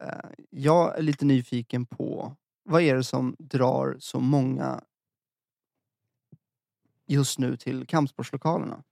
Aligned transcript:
Eh, 0.00 0.30
jag 0.50 0.98
är 0.98 1.02
lite 1.02 1.24
nyfiken 1.24 1.86
på 1.86 2.36
vad 2.62 2.82
är 2.82 2.96
det 2.96 3.04
som 3.04 3.36
drar 3.38 3.96
så 3.98 4.20
många 4.20 4.84
just 7.06 7.38
nu 7.38 7.56
till 7.56 7.86
kampsportslokalerna? 7.86 8.82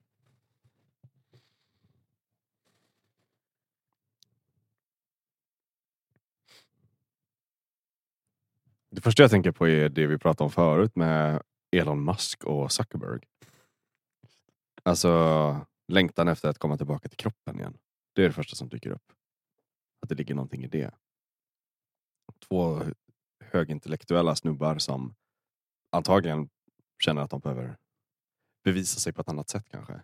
Det 8.91 9.01
första 9.01 9.23
jag 9.23 9.31
tänker 9.31 9.53
på 9.53 9.69
är 9.69 9.89
det 9.89 10.07
vi 10.07 10.19
pratade 10.19 10.45
om 10.45 10.51
förut 10.51 10.97
med 10.97 11.43
Elon 11.73 12.05
Musk 12.05 12.45
och 12.45 12.73
Zuckerberg. 12.73 13.21
Alltså 14.83 15.67
längtan 15.89 16.29
efter 16.29 16.49
att 16.49 16.59
komma 16.59 16.77
tillbaka 16.77 17.09
till 17.09 17.17
kroppen 17.17 17.61
igen. 17.61 17.79
Det 18.13 18.23
är 18.23 18.27
det 18.27 18.33
första 18.33 18.57
som 18.57 18.69
dyker 18.69 18.91
upp. 18.91 19.13
Att 20.05 20.09
det 20.09 20.15
ligger 20.15 20.35
någonting 20.35 20.65
i 20.65 20.67
det. 20.69 20.91
Två 22.49 22.81
högintellektuella 23.45 24.35
snubbar 24.35 24.79
som 24.79 25.15
antagligen 25.93 26.49
känner 27.05 27.23
att 27.23 27.31
de 27.31 27.41
behöver 27.41 27.77
bevisa 28.65 29.01
sig 29.01 29.13
på 29.13 29.21
ett 29.21 29.29
annat 29.29 29.49
sätt 29.49 29.69
kanske. 29.71 30.01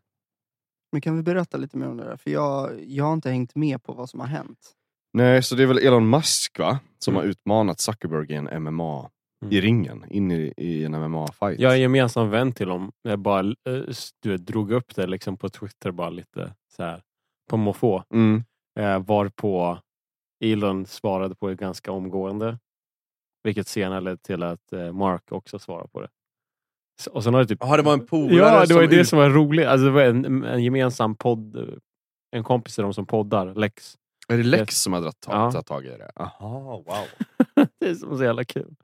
Men 0.92 1.00
kan 1.00 1.16
vi 1.16 1.22
berätta 1.22 1.56
lite 1.58 1.76
mer 1.76 1.88
om 1.88 1.96
det 1.96 2.04
där? 2.04 2.16
För 2.16 2.30
jag, 2.30 2.84
jag 2.84 3.04
har 3.04 3.12
inte 3.12 3.30
hängt 3.30 3.54
med 3.54 3.82
på 3.82 3.92
vad 3.92 4.10
som 4.10 4.20
har 4.20 4.26
hänt. 4.26 4.72
Nej, 5.12 5.42
så 5.42 5.54
det 5.54 5.62
är 5.62 5.66
väl 5.66 5.78
Elon 5.78 6.10
Musk 6.10 6.58
va? 6.58 6.78
Som 6.98 7.14
Mm. 7.14 7.24
har 7.24 7.30
utmanat 7.30 7.80
Zuckerberg 7.80 8.32
i 8.32 8.34
en 8.34 8.62
MMA 8.64 9.10
Mm. 9.42 9.52
i 9.54 9.60
ringen, 9.60 10.04
in 10.10 10.30
i, 10.30 10.54
i 10.56 10.84
en 10.84 10.94
MMA-fight. 10.94 11.56
Jag 11.58 11.72
är 11.72 11.76
gemensam 11.76 12.30
vän 12.30 12.52
till 12.52 12.68
dem. 12.68 12.92
Jag 13.02 13.18
bara 13.18 13.40
eh, 13.40 13.82
du 14.20 14.36
drog 14.36 14.72
upp 14.72 14.94
det 14.94 15.06
liksom 15.06 15.36
på 15.36 15.48
Twitter 15.48 15.90
bara 15.90 16.10
lite 16.10 16.54
så 16.76 16.82
här 16.82 17.02
på 17.50 17.56
måfå. 17.56 18.04
Mm. 18.14 18.44
Eh, 18.80 18.98
varpå 18.98 19.78
Elon 20.40 20.86
svarade 20.86 21.34
på 21.34 21.48
det 21.48 21.54
ganska 21.54 21.92
omgående. 21.92 22.58
Vilket 23.42 23.68
senare 23.68 24.00
ledde 24.00 24.16
till 24.16 24.42
att 24.42 24.72
eh, 24.72 24.92
Mark 24.92 25.32
också 25.32 25.58
svarade 25.58 25.88
på 25.88 26.00
det. 26.00 26.08
Och 27.10 27.24
sen 27.24 27.34
har 27.34 27.40
det 27.40 27.46
typ... 27.46 27.58
Jaha, 27.60 27.76
det 27.76 27.82
var 27.82 27.92
en 27.92 28.06
polare 28.06 28.36
Ja, 28.36 28.66
det 28.66 28.74
var 28.74 28.80
som 28.82 28.90
det 28.90 28.96
ut- 29.00 29.08
som 29.08 29.18
var 29.18 29.30
roligt. 29.30 29.66
Alltså, 29.66 29.84
det 29.84 29.90
var 29.90 30.02
en, 30.02 30.44
en 30.44 30.64
gemensam 30.64 31.16
podd. 31.16 31.78
En 32.36 32.44
kompis 32.44 32.74
till 32.74 32.82
dem 32.82 32.94
som 32.94 33.06
poddar, 33.06 33.54
Lex. 33.54 33.96
Är 34.28 34.36
det 34.36 34.42
Lex 34.42 34.82
som 34.82 34.92
har 34.92 35.00
dragit 35.00 35.20
tag, 35.20 35.52
Ja. 35.54 35.62
tag 35.62 35.84
i 35.84 35.88
det? 35.88 36.10
Aha, 36.16 36.60
wow. 36.86 37.06
det 37.80 37.86
är 37.88 37.94
som 37.94 38.18
så 38.18 38.24
jävla 38.24 38.44
kul. 38.44 38.74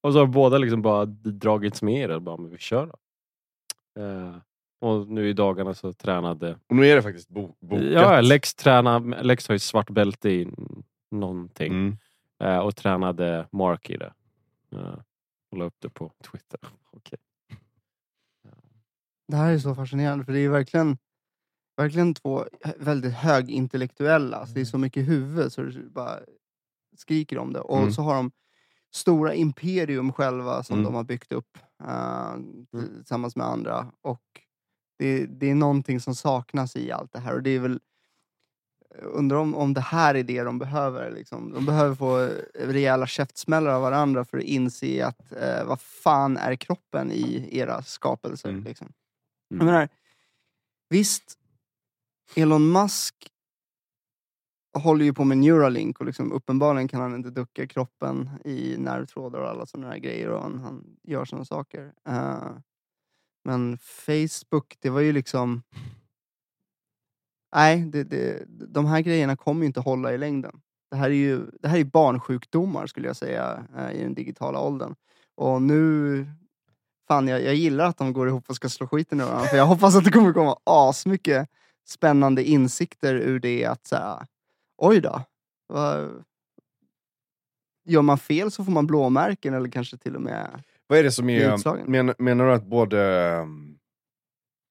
Och 0.00 0.12
så 0.12 0.18
har 0.18 0.26
båda 0.26 0.58
liksom 0.58 0.82
bara 0.82 1.04
dragits 1.04 1.82
med 1.82 2.04
i 2.04 2.06
det. 2.06 2.20
Bara, 2.20 2.36
men 2.36 2.50
vi 2.50 2.58
kör 2.58 2.86
då. 2.86 2.96
Eh, 4.02 4.34
och 4.80 5.06
nu 5.08 5.28
i 5.28 5.32
dagarna 5.32 5.74
så 5.74 5.92
tränade... 5.92 6.56
Och 6.68 6.76
nu 6.76 6.86
är 6.86 6.96
det 6.96 7.02
faktiskt 7.02 7.28
bo 7.28 7.54
bokat. 7.60 7.84
Ja, 7.84 8.20
Lex, 8.20 8.54
tränar, 8.54 9.22
Lex 9.22 9.48
har 9.48 9.54
ju 9.54 9.58
svart 9.58 9.90
bälte 9.90 10.30
i 10.30 10.48
någonting. 11.10 11.72
Mm. 11.72 11.96
Eh, 12.42 12.58
och 12.58 12.76
tränade 12.76 13.48
Mark 13.52 13.90
i 13.90 13.96
det. 13.96 14.12
Eh, 14.72 14.98
och 15.50 15.58
la 15.58 15.64
upp 15.64 15.76
det 15.78 15.88
på 15.90 16.12
Twitter. 16.30 16.60
Okej. 16.90 17.18
Det 19.28 19.36
här 19.36 19.52
är 19.52 19.58
så 19.58 19.74
fascinerande 19.74 20.24
för 20.24 20.32
det 20.32 20.38
är 20.40 20.48
verkligen, 20.48 20.98
verkligen 21.76 22.14
två 22.14 22.44
väldigt 22.76 23.12
högintellektuella. 23.14 24.36
Alltså 24.36 24.54
det 24.54 24.60
är 24.60 24.64
så 24.64 24.78
mycket 24.78 25.08
huvud 25.08 25.52
så 25.52 25.62
det 25.62 25.90
bara 25.90 26.18
skriker 26.96 27.38
om 27.38 27.52
det. 27.52 27.60
Och 27.60 27.78
Mm. 27.78 27.92
så 27.92 28.02
har 28.02 28.14
de 28.14 28.30
stora 28.94 29.34
imperium 29.34 30.12
själva 30.12 30.62
som 30.62 30.74
Mm. 30.78 30.84
de 30.84 30.94
har 30.94 31.04
byggt 31.04 31.32
upp 31.32 31.58
eh, 31.84 32.34
tillsammans 32.96 33.36
med 33.36 33.46
andra. 33.46 33.92
Och 34.02 34.22
det, 34.98 35.26
det 35.26 35.50
är 35.50 35.54
någonting 35.54 36.00
som 36.00 36.14
saknas 36.14 36.76
i 36.76 36.92
allt 36.92 37.12
det 37.12 37.18
här. 37.20 37.34
Och 37.34 37.42
det 37.42 37.50
är 37.50 37.60
väl 37.60 37.80
Undrar 38.98 39.36
om, 39.36 39.54
om 39.54 39.74
det 39.74 39.80
här 39.80 40.14
är 40.14 40.22
det 40.22 40.42
de 40.42 40.58
behöver. 40.58 41.10
Liksom. 41.10 41.52
De 41.52 41.66
behöver 41.66 41.94
få 41.94 42.30
rejäla 42.54 43.06
käftsmällar 43.06 43.70
av 43.70 43.82
varandra 43.82 44.24
för 44.24 44.38
att 44.38 44.44
inse 44.44 45.06
att 45.06 45.32
eh, 45.32 45.64
vad 45.64 45.80
fan 45.80 46.36
är 46.36 46.56
kroppen 46.56 47.12
i 47.12 47.48
era 47.52 47.82
skapelser. 47.82 48.48
Mm. 48.48 48.64
Liksom. 48.64 48.92
Mm. 49.54 49.66
Menar, 49.66 49.88
visst, 50.88 51.38
Elon 52.34 52.72
Musk 52.72 53.14
håller 54.78 55.04
ju 55.04 55.12
på 55.12 55.24
med 55.24 55.38
Neuralink 55.38 56.00
och 56.00 56.06
liksom, 56.06 56.32
uppenbarligen 56.32 56.88
kan 56.88 57.00
han 57.00 57.14
inte 57.14 57.30
ducka 57.30 57.66
kroppen 57.66 58.30
i 58.44 58.76
nervtrådar 58.78 59.40
och 59.40 59.48
alla 59.48 59.66
sådana 59.66 59.88
här 59.88 59.98
grejer 59.98 60.28
och 60.28 60.42
han, 60.42 60.58
han 60.58 60.96
gör 61.02 61.24
sådana 61.24 61.44
saker. 61.44 61.92
Eh, 62.08 62.52
men 63.44 63.78
Facebook, 63.78 64.76
det 64.80 64.90
var 64.90 65.00
ju 65.00 65.12
liksom... 65.12 65.62
Nej, 67.54 67.80
det, 67.80 68.04
det, 68.04 68.44
de 68.48 68.86
här 68.86 69.00
grejerna 69.00 69.36
kommer 69.36 69.60
ju 69.60 69.66
inte 69.66 69.80
hålla 69.80 70.12
i 70.12 70.18
längden. 70.18 70.60
Det 70.90 70.96
här 70.96 71.10
är 71.10 71.14
ju 71.14 71.46
det 71.62 71.68
här 71.68 71.78
är 71.78 71.84
barnsjukdomar 71.84 72.86
skulle 72.86 73.06
jag 73.06 73.16
säga 73.16 73.64
eh, 73.78 73.92
i 73.92 74.02
den 74.02 74.14
digitala 74.14 74.60
åldern. 74.60 74.94
Och 75.36 75.62
nu 75.62 76.26
Fan, 77.10 77.28
jag, 77.28 77.42
jag 77.42 77.54
gillar 77.54 77.84
att 77.84 77.96
de 77.96 78.12
går 78.12 78.28
ihop 78.28 78.44
och 78.48 78.56
ska 78.56 78.68
slå 78.68 78.86
skiten 78.86 79.20
ur 79.20 79.24
varandra. 79.24 79.46
För 79.46 79.56
jag 79.56 79.66
hoppas 79.66 79.96
att 79.96 80.04
det 80.04 80.10
kommer 80.10 80.32
komma 80.32 80.56
asmycket 80.64 81.48
spännande 81.88 82.44
insikter 82.44 83.14
ur 83.14 83.40
det. 83.40 83.64
Att 83.64 83.86
säga, 83.86 84.26
oj 84.78 85.00
då. 85.00 85.22
Vad, 85.66 86.24
gör 87.84 88.02
man 88.02 88.18
fel 88.18 88.50
så 88.50 88.64
får 88.64 88.72
man 88.72 88.86
blåmärken 88.86 89.54
eller 89.54 89.68
kanske 89.68 89.96
till 89.96 90.16
och 90.16 90.22
med... 90.22 90.62
Vad 90.86 90.98
är 90.98 91.02
det 91.02 91.12
som 91.12 91.30
är... 91.30 91.86
Men, 91.86 92.14
menar 92.18 92.46
du 92.46 92.52
att 92.52 92.64
både... 92.64 93.34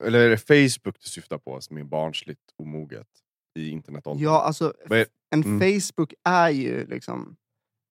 Eller 0.04 0.20
är 0.20 0.30
det 0.30 0.38
Facebook 0.38 0.96
du 1.00 1.10
syftar 1.10 1.38
på 1.38 1.62
som 1.62 1.78
är 1.78 1.84
barnsligt 1.84 2.42
omoget 2.56 3.08
i 3.56 3.70
internetåldern? 3.70 4.24
Ja, 4.24 4.42
alltså 4.42 4.74
är- 4.90 5.06
en 5.30 5.44
mm. 5.44 5.60
Facebook 5.82 6.14
är 6.24 6.50
ju 6.50 6.88
liksom... 6.88 7.36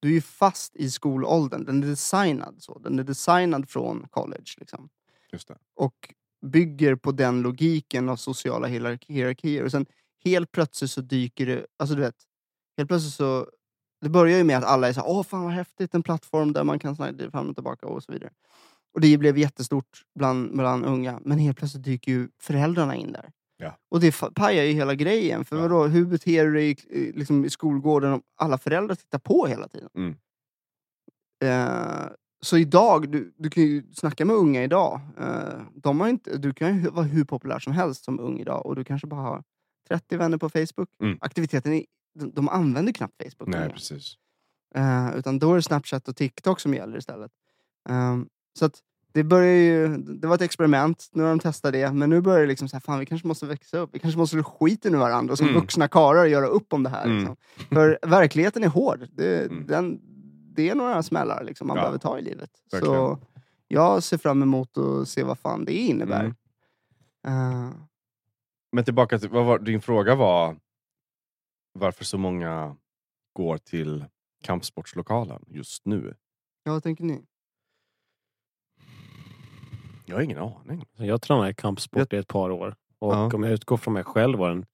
Du 0.00 0.08
är 0.08 0.12
ju 0.12 0.20
fast 0.20 0.76
i 0.76 0.91
skolåldern. 0.91 1.64
Den 1.64 1.82
är 1.82 1.86
designad 1.86 2.56
så. 2.58 2.78
Den 2.78 2.98
är 2.98 3.04
designad 3.04 3.70
från 3.70 4.08
college. 4.10 4.54
Liksom. 4.56 4.88
Just 5.32 5.48
det. 5.48 5.58
och 5.76 6.14
bygger 6.46 6.94
på 6.96 7.12
den 7.12 7.42
logiken 7.42 8.08
av 8.08 8.16
sociala 8.16 8.69
hierark- 8.69 9.04
hierarkier. 9.08 9.64
Och 9.64 9.70
sen 9.70 9.86
helt 10.25 10.52
plötsligt 10.52 10.90
så 10.90 11.00
dyker 11.00 11.46
det, 11.46 11.66
alltså 11.76 11.94
du 11.94 12.00
vet, 12.00 12.14
helt 12.76 12.88
plötsligt 12.88 13.14
så, 13.14 13.46
det 14.00 14.08
börjar 14.08 14.38
ju 14.38 14.44
med 14.44 14.58
att 14.58 14.64
alla 14.64 14.88
är 14.88 14.92
så 14.92 15.00
här, 15.00 15.08
åh 15.08 15.22
fan 15.22 15.44
vad 15.44 15.52
häftigt, 15.52 15.94
en 15.94 16.02
plattform 16.02 16.52
där 16.52 16.64
man 16.64 16.78
kan 16.78 16.96
slida 16.96 17.30
fram 17.30 17.48
och 17.48 17.56
tillbaka 17.56 17.86
och 17.86 18.02
så 18.02 18.12
vidare. 18.12 18.30
Och 18.94 19.00
det 19.00 19.19
blev 19.19 19.38
jättestort 19.38 20.03
bland, 20.19 20.56
bland 20.56 20.84
unga, 20.87 21.21
men 21.25 21.38
helt 21.38 21.59
plötsligt 21.59 21.84
dyker 21.84 22.12
ju 22.12 22.28
föräldrarna 22.41 22.97
in 22.97 23.12
där. 23.12 23.31
Ja. 23.56 23.76
Och 23.91 24.00
det 24.00 24.21
pajar 24.34 24.65
ju 24.65 24.72
hela 24.72 24.94
grejen, 24.94 25.44
för 25.44 25.56
Ja. 25.56 25.62
vadå, 25.62 25.87
hur 25.87 26.06
beter 26.06 26.44
du 26.44 26.53
dig 26.53 26.71
i, 26.88 27.12
liksom, 27.12 27.44
i 27.44 27.50
skolgården 27.50 28.12
om 28.12 28.22
alla 28.37 28.59
föräldrar 28.59 28.94
tittar 28.94 29.19
på 29.19 29.47
hela 29.47 29.69
tiden? 29.69 29.88
Mm. 29.97 30.15
Eh, 31.44 32.09
så 32.41 32.56
idag, 32.59 33.10
du, 33.12 33.34
du 33.38 33.50
kan 33.50 33.62
ju 33.62 33.82
snacka 33.93 34.25
med 34.25 34.37
unga 34.37 34.62
idag. 34.65 35.00
Eh, 35.19 35.60
de 35.75 36.00
har 36.00 36.09
inte, 36.09 36.38
du 36.38 36.53
kan 36.55 36.82
ju 36.82 36.91
vara 36.91 37.05
hur 37.05 37.25
populär 37.25 37.59
som 37.59 37.72
helst 37.72 38.05
som 38.05 38.20
ung 38.20 38.41
idag 38.41 38.66
och 38.66 38.76
du 38.76 38.84
kanske 38.84 39.06
bara 39.06 39.20
har 39.20 39.43
30 39.88 40.16
vänner 40.16 40.38
på 40.38 40.49
Facebook. 40.49 40.88
Mm. 41.03 41.19
Aktiviteten, 41.20 41.72
är, 41.72 41.84
de, 42.19 42.31
de 42.31 42.49
använder 42.49 42.93
knappt 42.93 43.22
Facebook 43.22 43.49
Nej, 43.49 43.70
precis. 43.70 44.15
Eh, 44.75 45.16
utan 45.16 45.38
då 45.38 45.53
är 45.53 45.56
det 45.56 45.62
Snapchat 45.62 46.09
och 46.09 46.16
TikTok 46.16 46.60
som 46.60 46.75
gäller 46.75 46.99
istället. 46.99 47.32
Ehm, 47.88 48.28
så 48.58 48.64
att 48.64 48.82
det 49.12 49.24
börjar 49.24 49.54
ju, 49.54 49.96
det 49.96 50.26
var 50.28 50.34
ett 50.34 50.41
experiment, 50.42 51.08
nu 51.12 51.22
har 51.22 51.30
de 51.30 51.38
testat 51.38 51.72
det, 51.72 51.92
men 51.92 52.10
nu 52.10 52.20
börjar 52.20 52.41
det 52.41 52.46
liksom 52.46 52.69
så 52.69 52.76
här, 52.76 52.80
fan 52.80 52.98
vi 53.00 53.06
kanske 53.06 53.28
måste 53.28 53.46
växa 53.46 53.78
upp, 53.78 53.91
vi 53.92 53.98
kanske 53.98 54.19
måste 54.19 54.34
slå 54.34 54.42
skiten 54.42 54.94
ur 54.94 54.98
varandra 54.98 55.36
som 55.36 55.48
Mm. 55.48 55.60
vuxna 55.60 55.88
karlar 55.88 56.24
göra 56.24 56.46
upp 56.46 56.72
om 56.72 56.82
det 56.82 56.91
här. 56.91 57.04
Mm. 57.04 57.16
Liksom. 57.19 57.36
För 57.69 57.98
verkligheten 58.02 58.64
är 58.64 58.69
hård. 58.69 59.08
Det, 59.12 59.44
Mm. 59.44 59.66
den, 59.66 60.00
det 60.54 60.69
är 60.69 60.74
några 60.74 61.02
smällar 61.02 61.44
liksom, 61.44 61.66
man 61.66 61.76
Ja, 61.76 61.82
behöver 61.82 61.98
ta 61.98 62.19
i 62.19 62.22
livet. 62.22 62.50
verkligen. 62.72 62.94
Så 62.94 63.19
jag 63.69 64.02
ser 64.02 64.19
fram 64.19 64.42
emot 64.42 64.78
att 64.78 65.08
se 65.08 65.22
vad 65.22 65.38
fan 65.38 65.64
det 65.64 65.72
innebär. 65.72 66.25
Eh, 67.26 67.70
Men 68.72 68.84
tillbaka 68.84 69.19
till, 69.19 69.28
vad 69.28 69.44
var, 69.46 69.58
din 69.58 69.80
fråga 69.80 70.14
var 70.14 70.56
varför 71.72 72.04
så 72.04 72.19
många 72.19 72.76
går 73.32 73.58
till 73.58 74.04
kampsportslokalen 74.44 75.44
just 75.49 75.87
nu? 75.87 76.14
ja, 76.64 76.72
vad 76.72 76.82
tänker 76.82 77.04
ni? 77.04 77.25
Jag 80.08 80.16
har 80.16 80.22
ingen 80.22 80.38
aning. 80.38 80.84
Jag 80.96 81.22
tränade 81.22 81.55
kampsport 81.55 82.12
i 82.12 82.16
ett 82.16 82.28
par 82.28 82.50
år. 82.50 82.76
Och 82.99 83.12
Ja. 83.14 83.31
om 83.34 83.43
jag 83.43 83.52
utgår 83.52 83.76
från 83.76 83.94
mig 83.94 84.05
själv 84.05 84.38
var 84.38 84.50
en 84.50 84.66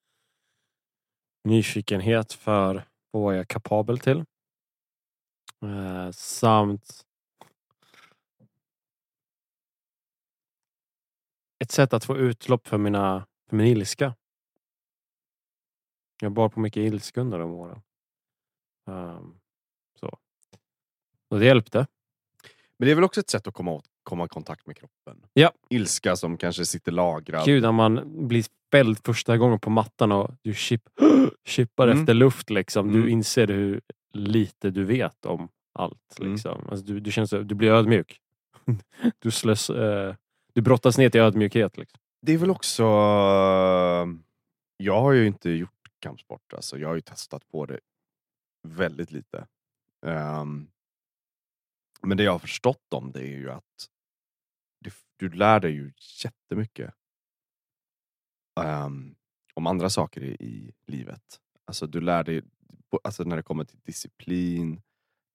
nyfikenhet 1.45 2.33
för 2.33 2.85
vad 3.11 3.35
jag 3.35 3.41
är 3.41 3.45
kapabel 3.45 3.99
till. 3.99 4.25
Eh, 5.63 6.11
samt 6.11 7.07
ett 11.59 11.71
sätt 11.71 11.93
att 11.93 12.05
få 12.05 12.17
utlopp 12.17 12.67
för, 12.67 12.79
mina, 12.79 13.27
för 13.49 13.57
min 13.57 13.67
ilska. 13.67 14.15
Jag 16.21 16.33
bar 16.33 16.49
på 16.49 16.61
mycket 16.61 16.81
ilska 16.81 17.21
under 17.21 17.39
de 17.39 17.53
åren. 17.53 17.83
Ehm, 18.87 19.41
så. 20.01 20.19
Och 21.29 21.39
det 21.39 21.45
hjälpte. 21.47 21.87
Men 22.77 22.87
det 22.87 22.91
är 22.91 22.95
väl 22.95 23.05
också 23.05 23.21
ett 23.21 23.31
sätt 23.31 23.47
att 23.47 23.55
komma, 23.55 23.73
åt, 23.73 23.89
komma 24.05 24.25
i 24.25 24.29
kontakt 24.29 24.67
med 24.67 24.77
kroppen? 24.77 25.17
Ja. 25.33 25.53
Ilska 25.71 26.17
som 26.17 26.37
kanske 26.37 26.65
sitter 26.65 26.93
lagrad. 26.93 27.45
Gud, 27.45 27.63
när 27.63 27.73
man 27.73 28.01
blir 28.29 28.45
fälld 28.73 28.99
första 29.05 29.37
gången 29.37 29.61
på 29.61 29.71
mattan 29.71 30.13
och 30.13 30.31
du 30.43 30.55
chip, 30.55 30.83
chippar 31.45 31.89
Mm. 31.89 32.01
efter 32.01 32.15
luft. 32.15 32.51
Liksom. 32.51 32.89
Mm. 32.89 33.03
Du 33.03 33.11
inser 33.11 33.49
hur 33.49 33.81
lite 34.13 34.71
du 34.71 34.85
vet 34.85 35.27
om 35.27 35.49
allt. 35.79 36.19
Mm. 36.21 36.33
Liksom. 36.33 36.67
Alltså, 36.71 36.87
du, 36.87 37.01
du, 37.01 37.13
känns, 37.13 37.31
du 37.31 37.55
blir 37.55 37.71
ödmjuk. 37.71 38.21
du, 39.19 39.31
slös, 39.31 39.71
eh, 39.71 40.15
du 40.53 40.61
brottas 40.63 40.99
ner 40.99 41.11
till 41.11 41.21
ödmjukhet. 41.21 41.77
Liksom. 41.77 42.01
Det 42.23 42.33
är 42.33 42.39
väl 42.39 42.51
också... 42.51 42.83
Jag 44.77 45.01
har 45.01 45.13
ju 45.13 45.27
inte 45.27 45.51
gjort 45.51 45.71
kampsport. 45.99 46.53
Alltså, 46.55 46.79
jag 46.79 46.89
har 46.89 46.95
ju 46.95 47.01
testat 47.01 47.49
på 47.49 47.67
det 47.67 47.81
väldigt 48.69 49.13
lite. 49.13 49.47
Ehm, 50.07 50.67
men 52.03 52.17
det 52.17 52.23
jag 52.25 52.33
har 52.33 52.39
förstått 52.39 52.95
om 52.95 53.13
det 53.13 53.21
är 53.21 53.37
ju 53.39 53.51
att 53.51 53.89
du, 55.29 55.37
lär 55.37 55.61
dig 55.61 55.73
ju 55.73 55.93
jättemycket 56.25 56.95
ehm, 58.61 59.15
om 59.55 59.67
andra 59.67 59.91
saker 59.91 60.23
i, 60.23 60.37
i 60.41 60.73
livet. 60.87 61.41
Alltså 61.67 61.87
du 61.87 62.01
lär 62.01 62.25
dig, 62.25 62.43
alltså 63.05 63.25
när 63.25 63.37
det 63.37 63.43
kommer 63.43 63.65
till 63.65 63.81
disciplin, 63.83 64.83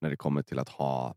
när 0.02 0.10
det 0.10 0.18
kommer 0.18 0.42
till 0.42 0.60
att 0.60 0.70
ha 0.70 1.16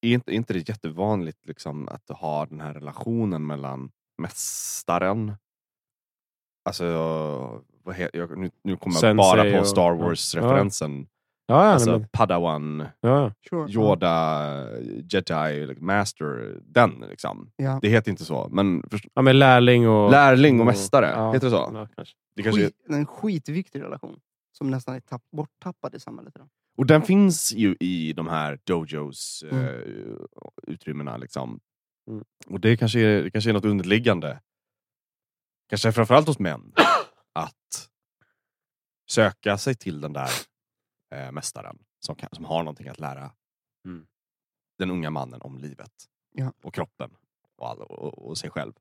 är 0.00 0.14
inte, 0.14 0.32
är 0.32 0.34
inte 0.34 0.52
det 0.52 0.68
jättevanligt 0.68 1.46
liksom, 1.46 1.88
att 1.88 2.08
ha 2.08 2.46
den 2.46 2.60
här 2.60 2.74
relationen 2.74 3.46
mellan 3.46 3.92
mästaren 4.18 5.36
Alltså, 6.64 6.84
vad 7.82 7.94
heter, 7.94 8.18
jag, 8.18 8.38
nu, 8.38 8.50
nu 8.64 8.76
kommer 8.76 9.06
jag 9.06 9.16
bara 9.16 9.58
på 9.58 9.64
Star. 9.64 9.92
Wars-referensen. 9.92 11.06
Ja, 11.46 11.64
ja, 11.66 11.72
Alltså 11.72 11.90
men, 11.90 12.08
Padawan, 12.12 12.86
ja, 13.00 13.32
Sure. 13.50 13.72
Yoda, 13.72 14.78
Jedi, 15.10 15.66
like, 15.66 15.80
Master, 15.80 16.58
den 16.62 16.90
liksom. 17.10 17.50
Ja. 17.56 17.78
Det 17.82 17.88
heter 17.88 18.10
inte 18.10 18.24
så, 18.24 18.48
men 18.52 18.82
först, 18.90 19.04
ja, 19.14 19.22
men 19.22 19.38
lärling 19.38 19.88
och... 19.88 20.10
lärling 20.10 20.60
och 20.60 20.66
mästare, 20.66 21.06
ja, 21.06 21.32
heter 21.32 21.46
det 21.46 21.50
så? 21.50 21.70
Ja, 21.74 21.88
kanske. 21.96 22.14
Det 22.36 22.42
kanske, 22.42 22.62
Skit, 22.62 22.76
en 22.88 23.06
skitviktig 23.06 23.82
relation. 23.82 24.20
Som 24.52 24.70
nästan 24.70 24.94
är 24.94 25.00
tapp, 25.00 25.22
borttappad 25.32 25.94
i 25.94 26.00
samhället 26.00 26.32
idag. 26.36 26.48
och 26.76 26.86
den 26.86 27.02
finns 27.02 27.52
ju 27.52 27.76
i 27.80 28.12
de 28.12 28.28
här 28.28 28.58
dojos 28.64 29.44
Mm. 29.50 29.64
eh, 29.64 29.74
utrymmena. 30.66 31.16
Liksom. 31.16 31.60
Mm. 32.10 32.24
Och 32.46 32.60
det 32.60 32.76
kanske, 32.76 33.00
är, 33.00 33.22
det 33.22 33.30
kanske 33.30 33.50
är 33.50 33.54
något 33.54 33.64
underliggande, 33.64 34.40
kanske 35.68 35.92
framförallt 35.92 36.26
hos 36.26 36.38
män, 36.38 36.72
att 37.32 37.88
söka 39.10 39.58
sig 39.58 39.74
till 39.74 40.00
den 40.00 40.12
där 40.12 40.28
eh, 41.12 41.32
mästaren 41.32 41.78
som, 42.00 42.16
kan, 42.16 42.28
som 42.32 42.44
har 42.44 42.58
någonting 42.62 42.88
att 42.88 43.00
lära 43.00 43.30
Mm. 43.84 44.06
den 44.78 44.90
unga 44.90 45.10
mannen 45.10 45.40
om 45.42 45.58
livet. 45.58 45.92
Ja. 46.34 46.52
Och 46.62 46.74
kroppen. 46.74 47.16
Och, 47.56 47.68
all, 47.68 47.78
och, 47.82 48.28
och 48.28 48.38
sig 48.38 48.50
själv. 48.50 48.72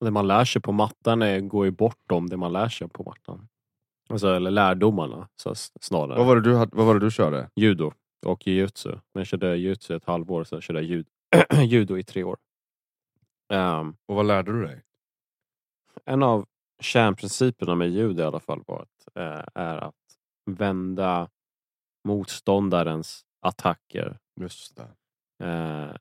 Det 0.00 0.10
man 0.10 0.26
lär 0.28 0.44
sig 0.44 0.62
på 0.62 0.72
mattan 0.72 1.22
är, 1.22 1.40
går 1.40 1.64
ju 1.64 1.70
bortom 1.70 2.28
det 2.28 2.36
man 2.36 2.52
lär 2.52 2.68
sig 2.68 2.88
på 2.88 3.02
mattan. 3.02 3.48
Alltså, 4.08 4.28
eller 4.34 4.50
lärdomarna 4.50 5.28
så 5.36 5.54
snarare. 5.80 6.18
Vad 6.18 6.26
var, 6.26 6.36
det 6.36 6.42
du, 6.42 6.52
vad 6.52 6.86
var 6.86 6.94
det 6.94 7.00
du 7.06 7.10
körde? 7.10 7.50
Judo 7.56 7.92
och 8.26 8.46
jujutsu. 8.46 8.90
Men 8.90 9.00
jag 9.20 9.26
körde 9.26 9.56
jujutsu 9.56 9.96
ett 9.96 10.04
halvår, 10.04 10.44
sen 10.44 10.60
körde 10.60 10.80
jag 10.80 10.88
jud 10.88 11.06
judo 11.64 11.98
i 11.98 12.02
tre 12.04 12.24
år. 12.24 12.38
Ehm, 13.52 13.96
Och 14.06 14.14
vad 14.16 14.26
lärde 14.26 14.52
du 14.52 14.62
dig? 14.64 14.82
en 16.04 16.22
av 16.22 16.46
kärnprinciperna 16.80 17.74
med 17.74 17.90
judo 17.90 18.22
i 18.22 18.26
alla 18.26 18.40
fall 18.40 18.62
var 18.66 18.82
att, 18.82 19.16
eh, 19.16 19.44
är 19.62 19.76
att 19.76 19.94
vända 20.46 21.28
motståndarens 22.04 23.24
attacker 23.40 24.18
Just 24.40 24.78
eh, 25.42 25.94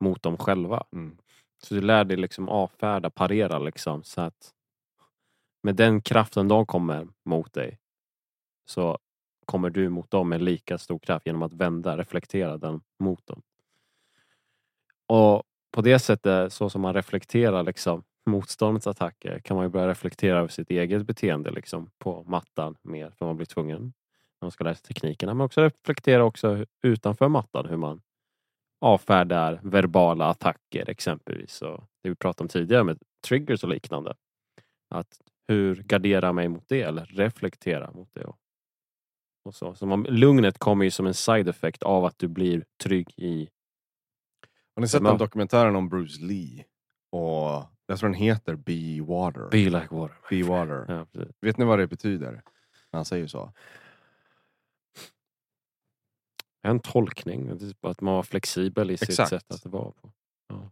mot 0.00 0.22
dem 0.22 0.36
själva. 0.36 0.84
Mm. 0.92 1.18
Så 1.62 1.74
du 1.74 1.80
lär 1.80 2.04
dig 2.04 2.16
liksom 2.16 2.48
avfärda, 2.48 3.10
parera 3.10 3.58
liksom. 3.58 4.04
Så 4.04 4.20
att 4.20 4.54
med 5.62 5.76
den 5.76 6.02
kraften 6.02 6.48
de 6.48 6.66
kommer 6.66 7.08
mot 7.24 7.52
dig 7.52 7.78
så 8.64 8.98
kommer 9.44 9.70
du 9.70 9.88
mot 9.88 10.10
dem 10.10 10.28
med 10.28 10.42
lika 10.42 10.78
stor 10.78 10.98
kraft 10.98 11.26
genom 11.26 11.42
att 11.42 11.52
vända, 11.52 11.96
reflektera 11.96 12.58
den 12.58 12.80
mot 12.98 13.26
dem. 13.26 13.42
Och 15.06 15.42
på 15.70 15.82
det 15.82 15.98
sättet, 15.98 16.52
så 16.52 16.70
som 16.70 16.80
man 16.80 16.94
reflekterar 16.94 17.62
liksom 17.62 18.04
motståndets 18.26 18.86
attacker 18.86 19.38
kan 19.38 19.56
man 19.56 19.66
ju 19.66 19.70
börja 19.70 19.88
reflektera 19.88 20.38
över 20.38 20.48
sitt 20.48 20.70
eget 20.70 21.06
beteende 21.06 21.50
liksom 21.50 21.90
på 21.98 22.24
mattan 22.24 22.76
mer 22.82 23.10
för 23.10 23.26
man 23.26 23.36
blir 23.36 23.46
tvungen 23.46 23.82
när 24.40 24.46
man 24.46 24.50
ska 24.50 24.64
lära 24.64 24.74
sig 24.74 24.84
teknikerna. 24.84 25.34
Men 25.34 25.44
också 25.44 25.60
reflektera 25.60 26.24
också 26.24 26.64
utanför 26.82 27.28
mattan 27.28 27.66
hur 27.66 27.76
man 27.76 28.02
avfärdar 28.80 29.60
verbala 29.62 30.26
attacker 30.26 30.90
exempelvis. 30.90 31.62
Och 31.62 31.84
det 32.02 32.08
vi 32.08 32.14
pratade 32.14 32.44
om 32.44 32.48
tidigare 32.48 32.84
med 32.84 32.98
triggers 33.28 33.62
och 33.62 33.70
liknande. 33.70 34.14
Att 34.88 35.20
hur 35.48 35.82
gardera 35.82 36.32
mig 36.32 36.48
mot 36.48 36.68
det 36.68 36.82
eller 36.82 37.04
reflektera 37.04 37.90
mot 37.90 38.14
det. 38.14 38.24
Och, 38.24 38.38
och 39.44 39.54
så. 39.54 39.74
Så 39.74 39.86
man, 39.86 40.02
lugnet 40.02 40.58
kommer 40.58 40.84
ju 40.84 40.90
som 40.90 41.06
en 41.06 41.14
side 41.14 41.48
effect 41.48 41.82
av 41.82 42.04
att 42.04 42.18
du 42.18 42.28
blir 42.28 42.64
trygg 42.82 43.14
i... 43.16 43.48
Har 44.74 44.80
ni 44.80 44.88
sett 44.88 45.04
den 45.04 45.18
dokumentären 45.18 45.76
om 45.76 45.88
Bruce 45.88 46.22
Lee? 46.22 46.64
Och 47.10 47.64
jag 47.86 47.98
tror 47.98 48.08
den 48.08 48.14
heter 48.20 48.54
Be 48.56 49.02
Water. 49.04 49.48
Be 49.50 49.58
like 49.58 49.86
water. 49.90 50.16
Be 50.30 50.42
Water. 50.42 50.84
Ja, 50.88 51.06
precis. 51.12 51.34
Vet 51.40 51.58
ni 51.58 51.64
vad 51.64 51.78
det 51.78 51.86
betyder? 51.86 52.32
När 52.92 52.98
han 52.98 53.04
säger 53.04 53.26
så. 53.26 53.52
En 56.62 56.80
tolkning, 56.80 57.58
bara 57.80 57.90
att 57.92 58.00
man 58.00 58.14
var 58.14 58.22
flexibel 58.22 58.90
i 58.90 58.96
sitt 58.96 59.08
Exakt. 59.08 59.30
sätt 59.30 59.52
att 59.52 59.66
vara 59.66 59.90
på. 59.92 60.12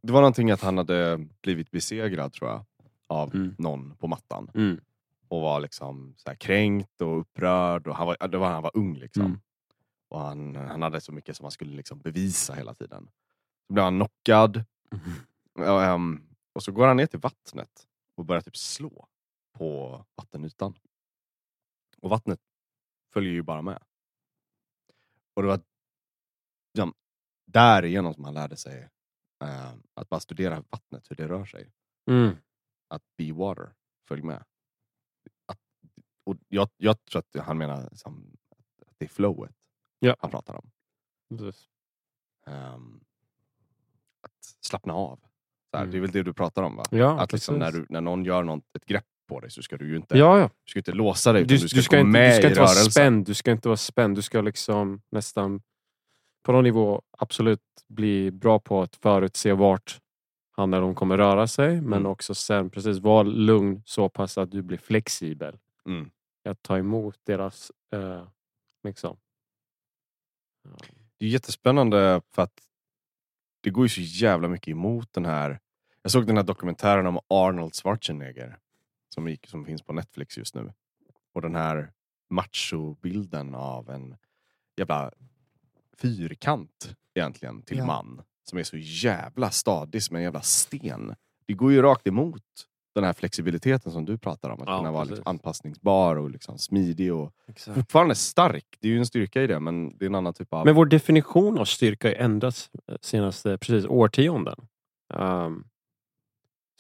Det 0.03 0.13
var 0.13 0.21
någonting 0.21 0.51
att 0.51 0.61
han 0.63 0.79
hade 0.79 1.27
blivit 1.43 1.71
besegrad 1.71 2.33
tror 2.33 2.51
jag. 2.51 2.65
Av 3.07 3.35
Mm. 3.35 3.55
någon 3.59 3.97
på 3.97 4.07
mattan. 4.07 4.51
Mm. 4.55 4.81
Och 5.29 5.41
var 5.41 5.61
liksom 5.61 6.15
så 6.17 6.31
här 6.31 6.37
kränkt 6.37 7.01
och 7.01 7.21
upprörd. 7.21 7.87
Och 7.87 7.97
han 7.97 8.07
var, 8.07 8.29
det 8.29 8.39
var 8.39 8.51
han 8.51 8.63
var 8.63 8.71
ung 8.75 8.95
liksom. 8.97 9.25
Mm. 9.27 9.41
Och 10.09 10.21
han, 10.21 10.57
han 10.57 10.83
hade 10.83 11.01
så 11.01 11.13
mycket 11.13 11.37
som 11.37 11.45
han 11.45 11.51
skulle 11.51 11.77
liksom 11.77 12.01
bevisa 12.01 12.55
hela 12.55 12.75
tiden. 12.75 13.09
Så 13.67 13.73
blev 13.73 13.85
han 13.85 13.95
knockad. 13.99 14.65
Och, 15.55 15.83
ehm, 15.83 16.23
och 16.55 16.63
så 16.63 16.73
går 16.73 16.87
han 16.87 16.97
ner 16.97 17.07
till 17.07 17.21
vattnet 17.21 17.89
och 18.15 18.25
börjar 18.25 18.43
typ 18.43 18.57
slå 18.57 19.09
på 19.53 20.05
vattenytan. 20.15 20.79
Och 21.99 22.11
vattnet 22.11 22.41
följer 23.13 23.33
ju 23.33 23.43
bara 23.43 23.63
med. 23.63 23.83
Och 25.35 25.43
det 25.43 25.49
var 25.49 25.61
ja, 26.73 26.93
därigenom 27.47 28.15
som 28.15 28.25
han 28.25 28.35
lärde 28.35 28.57
sig 28.57 28.89
eh, 29.45 29.75
att 29.95 30.09
bara 30.09 30.21
studera 30.21 30.65
vattnet, 30.71 31.11
hur 31.11 31.17
det 31.17 31.29
rör 31.29 31.45
sig. 31.45 31.73
Mm. 32.11 32.37
Att 32.89 33.03
be 33.17 33.33
water, 33.33 33.75
följ 34.09 34.23
med. 34.23 34.45
Att, 35.47 35.61
och 36.25 36.37
jag, 36.49 36.69
jag 36.77 37.05
tror 37.05 37.19
att 37.19 37.47
han 37.47 37.59
menar 37.59 37.89
som, 37.95 38.37
att 38.87 38.99
det 38.99 39.05
är 39.05 39.09
flowet 39.09 39.57
Ja. 39.99 40.17
han 40.19 40.31
pratar 40.31 40.55
om. 40.55 40.71
Ehm, 42.47 43.05
att 44.21 44.45
slappna 44.61 44.95
av. 44.95 45.21
Här, 45.77 45.83
Mm. 45.83 45.91
Det 45.93 45.99
är 45.99 46.01
väl 46.01 46.11
det 46.11 46.23
du 46.23 46.33
pratar 46.33 46.63
om 46.63 46.77
va? 46.77 46.85
Ja, 46.91 47.21
att 47.21 47.33
liksom, 47.33 47.59
när, 47.59 47.73
du, 47.73 47.87
när 47.89 48.01
någon 48.01 48.25
gör 48.25 48.43
något, 48.43 48.65
ett 48.77 48.85
grepp 48.87 49.05
på 49.29 49.41
dig 49.41 49.51
så 49.51 49.63
ska 49.63 49.77
du 49.77 49.89
ju 49.89 49.97
inte, 49.97 50.19
Ja, 50.19 50.39
ja. 50.39 50.51
du 50.65 50.71
ska 50.71 50.81
inte 50.81 50.93
låsa 50.93 51.33
dig. 51.33 51.43
Du, 51.45 51.55
du, 51.57 51.61
du 51.63 51.69
ska, 51.69 51.83
ska 51.83 51.97
gå 51.97 52.01
inte, 52.01 52.11
med 52.11 52.31
du 52.31 52.37
ska 52.37 52.49
inte 52.49 52.61
vara 52.61 52.69
rörelsen. 52.71 52.91
spänd. 52.93 53.27
Du 53.27 53.35
ska 53.35 53.51
inte 53.51 53.69
vara 53.69 53.77
spänd. 53.77 54.17
Du 54.17 54.23
ska 54.23 54.41
liksom 54.41 55.03
nästan 55.11 55.63
på 56.45 56.53
någon 56.53 56.65
nivå 56.65 57.03
absolut 57.19 57.61
bli 57.89 58.31
bra 58.31 58.59
på 58.59 58.83
att 58.83 58.97
förutse 58.97 59.53
vart 59.53 60.01
han 60.57 60.75
eller 60.75 60.83
hon 60.85 60.95
kommer 60.95 61.17
röra 61.19 61.47
sig. 61.47 61.81
Men 61.81 61.93
Mm. 61.93 62.07
också 62.07 62.35
sen 62.35 62.71
precis 62.71 62.99
vara 62.99 63.23
lugn 63.23 63.83
så 63.87 64.09
pass 64.09 64.39
att 64.39 64.51
du 64.51 64.63
blir 64.63 64.79
flexibel. 64.79 65.59
Mm. 65.89 66.11
Att 66.49 66.63
ta 66.63 66.79
emot 66.79 67.17
deras 67.27 67.73
eh, 67.95 68.23
liksom. 68.85 69.17
Det 71.19 71.25
är 71.25 71.29
jättespännande 71.29 72.21
för 72.35 72.43
att 72.43 72.53
det 73.63 73.71
går 73.71 73.85
ju 73.85 73.89
så 73.89 74.01
jävla 74.01 74.49
mycket 74.49 74.69
emot 74.69 75.13
den 75.13 75.25
här... 75.25 75.61
Jag 76.05 76.11
såg 76.13 76.27
den 76.27 76.37
här 76.37 76.45
dokumentären 76.45 77.07
om 77.07 77.19
Arnold 77.29 77.75
Schwarzenegger 77.75 78.59
som, 79.15 79.29
gick, 79.29 79.47
som 79.47 79.65
finns 79.65 79.83
på 79.83 79.93
Netflix 79.93 80.39
just 80.39 80.55
nu. 80.55 80.73
Och 81.35 81.43
den 81.43 81.55
här 81.55 81.93
machobilden 82.31 83.55
av 83.55 83.91
en 83.91 84.17
jävla 84.77 85.11
fyrkant 85.97 86.97
egentligen 87.15 87.63
till 87.63 87.79
Ja. 87.79 87.87
man. 87.87 88.23
Som 88.45 88.59
är 88.59 88.63
så 88.63 88.77
jävla 88.77 89.51
stadig 89.51 90.03
som 90.03 90.17
en 90.17 90.23
jävla 90.23 90.41
sten. 90.41 91.15
Det 91.47 91.55
går 91.55 91.73
ju 91.73 91.83
rakt 91.83 92.07
emot 92.07 92.43
den 92.95 93.05
här 93.05 93.13
flexibiliteten 93.13 93.93
som 93.93 94.05
du 94.05 94.19
pratar 94.19 94.51
om. 94.51 94.63
Att 94.63 94.69
Ja, 94.69 94.79
kunna 94.79 94.93
vara 94.93 95.05
liksom 95.05 95.23
anpassningsbar 95.27 96.17
och 96.17 96.31
liksom 96.31 96.59
smidig 96.59 97.15
och 97.15 97.33
Exakt. 97.47 97.75
fortfarande 97.75 98.15
stark. 98.15 98.67
Det 98.81 98.89
är 98.89 98.93
ju 98.93 98.99
en 98.99 99.07
styrka 99.07 99.43
i 99.43 99.47
det 99.47 99.61
men 99.61 99.99
det 99.99 100.05
är 100.05 100.07
en 100.07 100.15
annan 100.15 100.35
typ 100.35 100.53
av... 100.53 100.65
Men 100.67 100.75
vår 100.75 100.87
definition 100.87 101.59
av 101.59 101.65
styrka 101.65 102.09
har 102.09 102.13
ju 102.13 102.19
ändrats 102.19 102.71
eh, 102.89 102.97
senaste 103.01 103.59
precis 103.59 103.87
årtionden. 103.87 104.67
Ehm, 105.15 105.65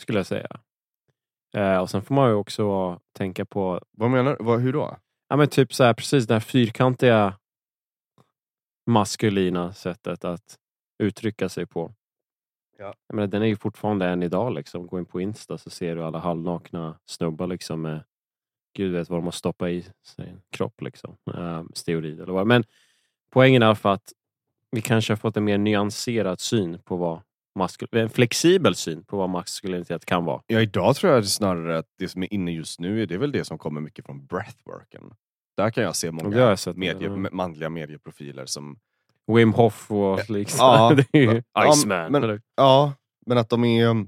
skulle 0.01 0.19
jag 0.19 0.27
säga. 0.27 0.61
Eh, 1.57 1.79
och 1.79 1.91
sen 1.91 2.03
får 2.03 2.15
man 2.15 2.29
ju 2.29 2.35
också 2.35 2.99
tänka 3.13 3.45
på 3.45 3.81
Vad 3.91 4.11
menar 4.11 4.37
du? 4.39 4.45
Vad- 4.45 4.61
Hur 4.61 4.73
då? 4.73 4.97
Ja 5.29 5.37
men 5.37 5.49
typ 5.49 5.75
så 5.75 5.85
här, 5.85 5.95
precis 5.95 6.27
det 6.27 6.35
här 6.35 6.41
fyrkantiga 6.41 7.35
maskulina 8.87 9.73
sättet 9.73 10.25
att 10.25 10.59
uttrycka 10.99 11.49
sig 11.49 11.67
på. 11.67 11.95
Ja. 12.79 12.95
Jag 13.07 13.15
menar, 13.15 13.27
den 13.27 13.43
är 13.43 13.47
ju 13.47 13.57
fortfarande 13.57 14.07
än 14.07 14.23
idag 14.23 14.55
liksom. 14.55 14.87
Gå 14.87 14.99
in 14.99 15.07
på 15.07 15.21
Insta 15.21 15.59
så 15.59 15.71
ser 15.71 15.97
du 15.97 16.05
alla 16.05 16.19
halvnakna 16.19 16.99
snubbar 17.07 17.47
liksom 17.47 17.83
med 17.83 18.05
gud 18.77 18.93
vet 18.93 19.11
vad 19.11 19.19
de 19.19 19.25
har 19.25 19.33
stoppat 19.33 19.69
i 19.69 19.87
sin 20.03 20.43
kropp. 20.51 20.81
Liksom. 20.83 21.17
Uh, 21.35 21.63
steroid 21.75 22.21
eller 22.21 22.33
vad. 22.33 22.47
Men 22.47 22.65
poängen 23.31 23.63
är 23.63 23.75
för 23.75 23.89
att 23.93 24.13
vi 24.71 24.83
kanske 24.83 25.13
har 25.13 25.17
fått 25.17 25.37
en 25.37 25.45
mer 25.45 25.59
nyanserad 25.59 26.41
syn 26.41 26.79
på 26.85 26.97
vad 26.97 27.21
en 27.93 28.11
flexibel 28.11 28.75
syn 28.75 29.05
på 29.05 29.17
vad 29.17 29.31
maskulinitet 29.31 30.05
kan 30.05 30.25
vara. 30.25 30.43
Ja, 30.47 30.61
idag 30.61 30.97
tror 30.97 31.13
jag 31.13 31.27
snarare 31.27 31.79
att 31.79 31.87
det 31.99 32.09
som 32.09 32.23
är 32.23 32.35
inne 32.35 32.53
just 32.53 32.81
nu, 32.81 33.07
det 33.07 33.15
är 33.15 33.19
väl 33.19 33.33
det 33.33 33.45
som 33.45 33.59
kommer 33.59 33.81
mycket 33.81 34.07
från 34.07 34.27
breathworken. 34.27 35.03
Där 35.57 35.71
kan 35.71 35.85
jag 35.85 35.97
se 35.97 36.07
Det 36.07 36.13
många 36.13 36.37
jag 36.39 36.59
sett. 36.59 36.77
medie, 36.77 37.07
Mm. 37.09 37.37
manliga 37.37 37.69
medieprofiler 37.71 38.47
som 38.47 38.79
Wim 39.33 39.53
Hof 39.53 39.91
och 39.91 40.31
liksom. 40.31 40.59
Ja. 40.67 40.95
det 41.13 41.19
ju 41.19 41.43
Ja, 41.53 41.73
Iceman. 41.73 42.13
men- 42.13 42.23
eller- 42.25 42.43
Ja, 42.57 42.93
men 43.27 43.39
att 43.39 43.49
de 43.49 43.65
är 43.65 44.07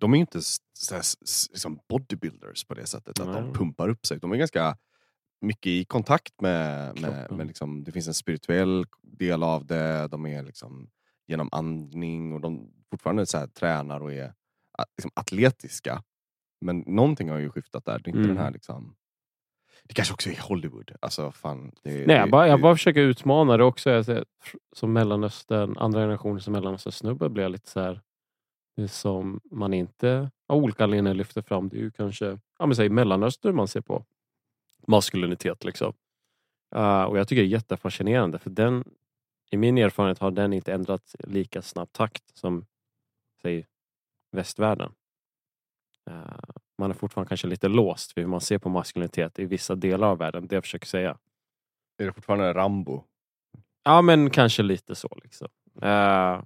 de 0.00 0.12
är 0.12 0.16
ju 0.16 0.20
inte 0.20 0.38
s- 0.38 0.56
så 0.78 0.94
här 0.94 1.00
s- 1.00 1.16
s- 1.22 1.46
liksom 1.50 1.78
bodybuilders 1.88 2.64
på 2.64 2.74
det 2.74 2.86
sättet, 2.86 3.20
att 3.20 3.32
de 3.34 3.44
Nej. 3.44 3.52
pumpar 3.54 3.88
upp 3.88 4.06
sig. 4.06 4.18
De 4.18 4.32
är 4.32 4.36
ganska 4.36 4.76
mycket 5.40 5.66
i 5.66 5.84
kontakt 5.84 6.40
med, 6.40 7.00
med, 7.00 7.32
med 7.32 7.46
liksom, 7.46 7.84
det 7.84 7.92
finns 7.92 8.08
en 8.08 8.14
spirituell 8.14 8.86
del 9.02 9.42
av 9.42 9.66
det, 9.66 10.08
de 10.08 10.26
är 10.26 10.42
liksom 10.42 10.90
genom 11.26 11.48
andning 11.52 12.32
och 12.32 12.40
de 12.40 12.72
fortfarande 12.90 13.26
så 13.26 13.38
här, 13.38 13.46
tränar 13.46 14.00
och 14.00 14.12
är 14.12 14.34
liksom, 14.96 15.10
atletiska. 15.14 16.02
Men 16.60 16.78
någonting 16.86 17.30
har 17.30 17.38
ju 17.38 17.50
skiftat 17.50 17.84
där, 17.84 17.98
det 17.98 18.08
är 18.08 18.08
inte 18.08 18.18
Mm. 18.18 18.28
den 18.28 18.44
här 18.44 18.50
liksom 18.50 18.96
det 19.88 19.94
kanske 19.94 20.14
också 20.14 20.30
är 20.30 20.40
Hollywood. 20.48 20.92
Alltså, 21.00 21.32
fan, 21.32 21.72
det, 21.82 22.06
Nej, 22.06 22.16
jag 22.16 22.30
bara, 22.30 22.48
jag 22.48 22.60
bara 22.60 22.74
försöker 22.74 23.00
utmana 23.00 23.56
det 23.56 23.64
också. 23.64 23.90
Jag 23.90 24.04
ser, 24.04 24.24
som 24.72 24.92
Mellanöstern, 24.92 25.78
andra 25.78 26.00
generationen 26.00 26.40
som 26.40 26.52
Mellanöstern-snubbe 26.52 27.28
blir 27.28 27.42
jag 27.42 27.52
lite 27.52 27.70
så 27.70 27.80
här. 27.80 28.00
Som 28.88 29.40
man 29.50 29.74
inte 29.74 30.30
av 30.48 30.56
olika 30.56 30.84
anledningar 30.84 31.14
lyfter 31.14 31.42
fram, 31.42 31.68
det 31.68 31.76
är 31.76 31.80
ju 31.80 31.90
kanske 31.90 32.38
ja, 32.58 32.66
men 32.66 32.76
säg 32.76 32.88
Mellanöstern 32.88 33.56
man 33.56 33.68
ser 33.68 33.80
på 33.80 34.04
maskulinitet. 34.86 35.64
Liksom. 35.64 35.92
Uh, 36.76 37.02
och 37.02 37.18
jag 37.18 37.28
tycker 37.28 37.42
det 37.42 37.48
är 37.48 37.50
jättefascinerande 37.50 38.38
för 38.38 38.50
den, 38.50 38.84
i 39.50 39.56
min 39.56 39.78
erfarenhet 39.78 40.18
har 40.18 40.30
den 40.30 40.52
inte 40.52 40.72
ändrat 40.72 41.14
lika 41.18 41.62
snabb 41.62 41.92
takt 41.92 42.24
som 42.34 42.66
säg 43.42 43.66
västvärlden. 44.32 44.92
Uh, 46.10 46.40
man 46.78 46.90
är 46.90 46.94
fortfarande 46.94 47.28
kanske 47.28 47.46
lite 47.46 47.68
låst 47.68 48.16
vid 48.16 48.24
hur 48.24 48.30
man 48.30 48.40
ser 48.40 48.58
på 48.58 48.68
maskulinitet 48.68 49.38
i 49.38 49.44
vissa 49.44 49.74
delar 49.74 50.08
av 50.08 50.18
världen. 50.18 50.46
Det 50.46 50.56
jag 50.56 50.64
försöker 50.64 50.86
säga. 50.86 51.18
är 51.98 52.06
det 52.06 52.12
fortfarande 52.12 52.54
Rambo. 52.54 53.04
Ja, 53.84 54.02
men 54.02 54.30
kanske 54.30 54.62
lite 54.62 54.94
så. 54.94 55.18
Liksom. 55.22 55.48
Eh, 55.82 56.42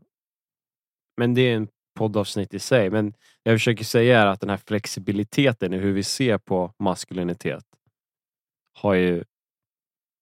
men 1.17 1.35
det 1.35 1.41
är 1.41 1.57
en 1.57 1.69
poddavsnitt 1.95 2.55
i 2.55 2.59
sig. 2.59 2.91
Men 2.91 3.15
jag 3.43 3.55
försöker 3.55 3.85
säga 3.85 4.21
är 4.21 4.27
att 4.27 4.41
den 4.41 4.51
här 4.51 4.57
flexibiliteten 4.57 5.73
i 5.73 5.79
hur 5.79 5.93
vi 5.93 6.03
ser 6.03 6.39
på 6.39 6.75
maskulinitet 6.79 7.65
har 8.73 8.95
ju 8.95 9.25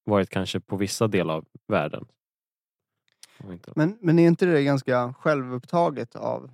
varit 0.04 0.30
kanske 0.30 0.60
på 0.60 0.76
vissa 0.76 1.08
delar 1.08 1.34
av 1.34 1.46
världen. 1.66 2.08
Men, 3.76 3.98
men 4.00 4.18
är 4.18 4.26
inte 4.26 4.46
det 4.46 4.64
ganska 4.64 5.14
självupptaget 5.14 6.16
av 6.16 6.50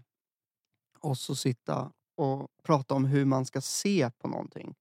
oss 1.00 1.30
att 1.30 1.38
sitta 1.38 1.92
och 2.16 2.48
prata 2.62 2.94
om 2.94 3.04
hur 3.04 3.24
man 3.24 3.46
ska 3.46 3.60
se 3.60 4.10
på 4.18 4.28
någonting? 4.28 4.74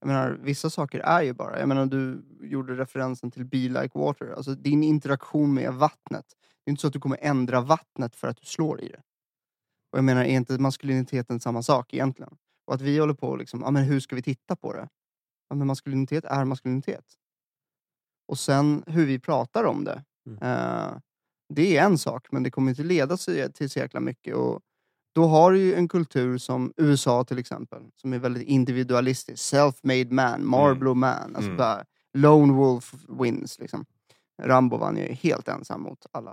Jag 0.00 0.06
menar, 0.06 0.30
vissa 0.30 0.70
saker 0.70 1.00
är 1.00 1.22
ju 1.22 1.32
bara... 1.32 1.58
Jag 1.58 1.68
menar, 1.68 1.86
du 1.86 2.24
gjorde 2.42 2.74
referensen 2.74 3.30
till 3.30 3.44
Be 3.44 3.56
Like 3.56 3.98
Water. 3.98 4.34
Alltså 4.36 4.54
din 4.54 4.82
interaktion 4.82 5.54
med 5.54 5.74
vattnet. 5.74 6.26
Det 6.64 6.68
är 6.68 6.70
inte 6.70 6.80
så 6.80 6.86
att 6.86 6.92
du 6.92 7.00
kommer 7.00 7.18
ändra 7.20 7.60
vattnet 7.60 8.16
för 8.16 8.28
att 8.28 8.36
du 8.36 8.46
slår 8.46 8.80
i 8.80 8.88
det. 8.88 9.02
Och 9.92 9.98
jag 9.98 10.04
menar, 10.04 10.24
är 10.24 10.36
inte 10.36 10.58
maskuliniteten 10.58 11.40
samma 11.40 11.62
sak 11.62 11.94
egentligen? 11.94 12.36
Och 12.66 12.74
att 12.74 12.80
vi 12.80 12.98
håller 12.98 13.14
på 13.14 13.36
liksom, 13.36 13.62
ja 13.62 13.70
men 13.70 13.84
hur 13.84 14.00
ska 14.00 14.16
vi 14.16 14.22
titta 14.22 14.56
på 14.56 14.72
det? 14.72 14.88
Ja 15.48 15.56
men 15.56 15.66
maskulinitet 15.66 16.24
är 16.24 16.44
maskulinitet. 16.44 17.04
Och 18.28 18.38
sen 18.38 18.84
hur 18.86 19.06
vi 19.06 19.18
pratar 19.18 19.64
om 19.64 19.84
det. 19.84 20.04
Mm. 20.26 20.38
Eh, 20.42 20.98
det 21.50 21.76
är 21.76 21.84
en 21.84 21.98
sak, 21.98 22.26
men 22.32 22.42
det 22.42 22.50
kommer 22.50 22.70
inte 22.70 22.82
leda 22.82 23.16
sig 23.16 23.52
till 23.52 23.70
så 23.70 23.78
jäkla 23.78 24.00
mycket. 24.00 24.34
Och 24.34 24.60
då 25.14 25.24
har 25.26 25.52
du 25.52 25.58
ju 25.60 25.74
en 25.74 25.88
kultur 25.88 26.38
som 26.38 26.72
USA 26.76 27.24
till 27.24 27.38
exempel, 27.38 27.82
som 27.96 28.12
är 28.12 28.18
väldigt 28.18 28.42
individualistisk. 28.48 29.54
Self-made 29.54 30.10
man, 30.12 30.46
Marlboro 30.46 30.94
man. 30.94 31.36
Alltså 31.36 31.42
Mm. 31.50 31.56
bara, 31.56 31.84
lone 32.14 32.52
wolf 32.52 32.94
wins. 33.20 33.58
Liksom. 33.58 33.84
Rambo 34.42 34.76
vann 34.76 34.96
ju 34.96 35.02
helt 35.12 35.48
ensam 35.48 35.82
mot 35.82 36.06
alla. 36.12 36.30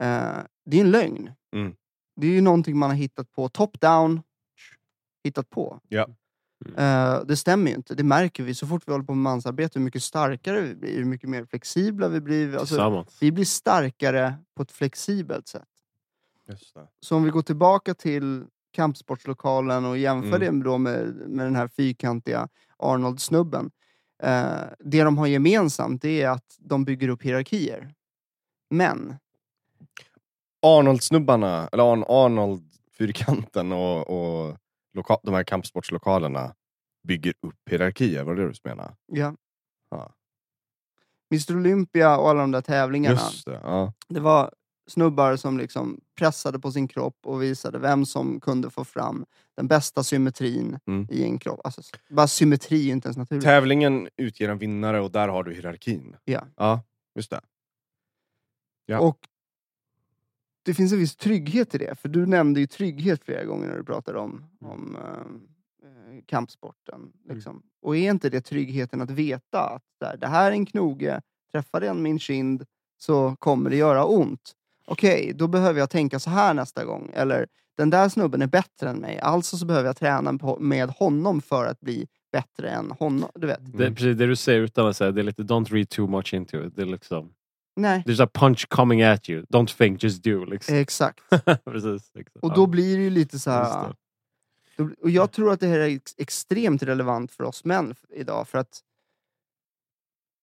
Eh, 0.00 0.38
det 0.64 0.76
är 0.76 0.80
en 0.80 0.90
lögn. 0.90 1.30
Mm. 1.54 1.74
Det 2.16 2.26
är 2.26 2.30
ju 2.30 2.40
någonting 2.40 2.78
man 2.78 2.90
har 2.90 2.96
hittat 2.96 3.32
på 3.32 3.48
top-down. 3.48 4.22
Hittat 5.24 5.50
på. 5.50 5.80
Ja. 5.88 6.06
Eh, 6.76 7.24
det 7.24 7.36
stämmer 7.36 7.70
ju 7.70 7.76
inte. 7.76 7.94
Det 7.94 8.02
märker 8.04 8.42
vi 8.42 8.54
så 8.54 8.66
fort 8.66 8.82
vi 8.86 8.92
håller 8.92 9.04
på 9.04 9.14
med 9.14 9.22
mansarbete. 9.22 9.78
Hur 9.78 9.84
mycket 9.84 10.02
starkare 10.02 10.60
vi 10.60 10.74
blir, 10.74 10.96
hur 10.96 11.04
mycket 11.04 11.28
mer 11.30 11.44
flexibla 11.44 12.08
vi 12.08 12.20
blir. 12.20 12.56
Alltså, 12.56 13.04
vi 13.20 13.32
blir 13.32 13.44
starkare 13.44 14.34
på 14.56 14.62
ett 14.62 14.72
flexibelt 14.72 15.48
sätt. 15.48 15.68
Just 16.48 16.74
det. 16.74 16.88
Så 17.00 17.16
om 17.16 17.24
vi 17.24 17.30
går 17.30 17.42
tillbaka 17.42 17.94
till 17.94 18.44
kampsportslokalen 18.72 19.84
och 19.84 19.98
jämför 19.98 20.36
Mm. 20.42 20.58
det 20.58 20.64
då 20.64 20.78
med, 20.78 21.06
med 21.14 21.46
den 21.46 21.56
här 21.56 21.68
fyrkantiga 21.68 22.48
Arnold-snubben. 22.78 23.70
Eh, 24.22 24.50
det 24.78 25.02
de 25.02 25.18
har 25.18 25.26
gemensamt 25.26 26.02
det 26.02 26.22
är 26.22 26.28
att 26.30 26.56
de 26.58 26.84
bygger 26.84 27.08
upp 27.08 27.22
hierarkier. 27.22 27.94
Men, 28.70 29.16
Arnold-snubbarna, 30.62 31.68
eller 31.72 31.82
Arn- 31.84 32.04
Arnold-fyrkanten 32.08 33.72
och, 33.72 34.08
och 34.10 34.56
loka- 34.98 35.20
de 35.22 35.34
här 35.34 35.44
kampsportslokalerna 35.44 36.54
bygger 37.08 37.34
upp 37.46 37.68
hierarkier, 37.70 38.24
var 38.24 38.34
det 38.34 38.42
det 38.46 38.48
du 38.52 38.68
menade? 38.68 38.94
ja. 39.12 39.34
Ja. 39.90 40.14
Mr 41.32 41.56
Olympia 41.56 42.16
och 42.18 42.30
alla 42.30 42.40
de 42.40 42.50
där 42.50 42.60
tävlingarna. 42.60 43.14
Just 43.14 43.44
det. 43.46 43.60
Ja. 43.62 43.92
Det 44.08 44.20
var 44.20 44.54
snubbar 44.90 45.36
som 45.36 45.58
liksom 45.58 46.00
pressade 46.18 46.58
på 46.58 46.72
sin 46.72 46.88
kropp 46.88 47.16
och 47.26 47.42
visade 47.42 47.78
vem 47.78 48.06
som 48.06 48.40
kunde 48.40 48.70
få 48.70 48.84
fram 48.84 49.26
den 49.56 49.68
bästa 49.68 50.02
symmetrin 50.04 50.78
Mm. 50.86 51.06
i 51.10 51.22
en 51.24 51.38
kropp. 51.38 51.60
Alltså, 51.64 51.82
bara 52.08 52.26
symmetri 52.28 52.88
är 52.88 52.92
inte 52.92 53.06
ens 53.08 53.16
naturligt. 53.16 53.44
Tävlingen 53.44 54.08
utger 54.16 54.48
en 54.48 54.58
vinnare 54.58 55.00
och 55.00 55.10
där 55.10 55.28
har 55.28 55.44
du 55.44 55.54
hierarkin. 55.54 56.16
Ja. 56.24 56.44
Ja, 56.56 56.82
just 57.14 57.30
det. 57.30 57.40
Ja. 58.86 59.00
Och 59.00 59.18
det 60.68 60.74
finns 60.74 60.92
en 60.92 60.98
viss 60.98 61.16
trygghet 61.16 61.74
i 61.74 61.78
det. 61.78 61.94
För 62.00 62.08
du 62.08 62.26
nämnde 62.26 62.60
ju 62.60 62.66
trygghet 62.66 63.24
flera 63.24 63.44
gånger 63.44 63.68
när 63.68 63.76
du 63.76 63.84
pratade 63.84 64.18
om, 64.18 64.44
om 64.60 64.96
eh, 64.96 65.88
eh, 65.88 66.20
kampsporten. 66.26 67.00
Liksom. 67.28 67.62
Och 67.82 67.96
är 67.96 68.10
inte 68.10 68.30
det 68.30 68.40
tryggheten 68.40 69.00
att 69.00 69.10
veta 69.10 69.60
att 69.60 69.82
där, 70.00 70.16
det 70.16 70.26
här 70.26 70.46
är 70.50 70.52
en 70.52 70.66
knoge, 70.66 71.20
träffar 71.52 71.80
den 71.80 72.02
min 72.02 72.18
kind 72.18 72.64
så 72.98 73.36
kommer 73.38 73.70
det 73.70 73.76
göra 73.76 74.04
ont. 74.04 74.52
Okej, 74.86 75.32
då 75.34 75.48
behöver 75.48 75.80
jag 75.80 75.90
tänka 75.90 76.18
så 76.18 76.30
här 76.30 76.54
nästa 76.54 76.84
gång. 76.84 77.10
Eller 77.14 77.46
den 77.76 77.90
där 77.90 78.08
snubben 78.08 78.42
är 78.42 78.46
bättre 78.46 78.88
än 78.90 78.98
mig, 78.98 79.18
alltså 79.18 79.56
så 79.56 79.66
behöver 79.66 79.86
jag 79.88 79.96
träna 79.96 80.38
på- 80.38 80.58
med 80.60 80.90
honom 80.90 81.40
för 81.40 81.66
att 81.66 81.80
bli 81.80 82.06
bättre 82.32 82.70
än 82.70 82.90
honom. 82.90 83.28
Du 83.34 83.46
vet. 83.46 83.58
Det, 83.78 83.90
precis 83.90 84.18
det 84.18 84.26
du 84.26 84.36
säger 84.36 84.60
utan 84.60 84.86
att 84.86 84.96
säga, 84.96 85.10
det 85.10 85.20
är 85.20 85.24
lite 85.24 85.42
don't 85.42 85.72
read 85.72 85.88
too 85.88 86.06
much 86.06 86.34
into 86.34 86.64
it. 86.66 86.76
Det 86.76 86.82
är 86.82 86.86
liksom, 86.86 87.30
Nej, 87.78 88.02
there's 88.06 88.24
a 88.24 88.28
punch 88.34 88.68
coming 88.68 89.02
at 89.02 89.28
you. 89.28 89.44
Don't 89.48 89.76
think, 89.76 90.02
just 90.02 90.22
do. 90.22 90.44
Liksom. 90.44 90.74
exakt. 90.74 91.20
precis. 91.64 92.10
Liksom. 92.14 92.40
Och 92.42 92.54
då 92.54 92.66
blir 92.66 92.96
det 92.96 93.02
ju 93.02 93.10
lite 93.10 93.38
så 93.38 93.50
här... 93.50 93.94
Och 95.02 95.10
jag 95.10 95.32
tror 95.32 95.52
att 95.52 95.60
det 95.60 95.66
här 95.66 95.78
är 95.78 95.96
ex- 95.96 96.14
extremt 96.18 96.82
relevant 96.82 97.32
för 97.32 97.44
oss 97.44 97.64
män 97.64 97.94
idag. 98.10 98.48
För 98.48 98.58
att 98.58 98.80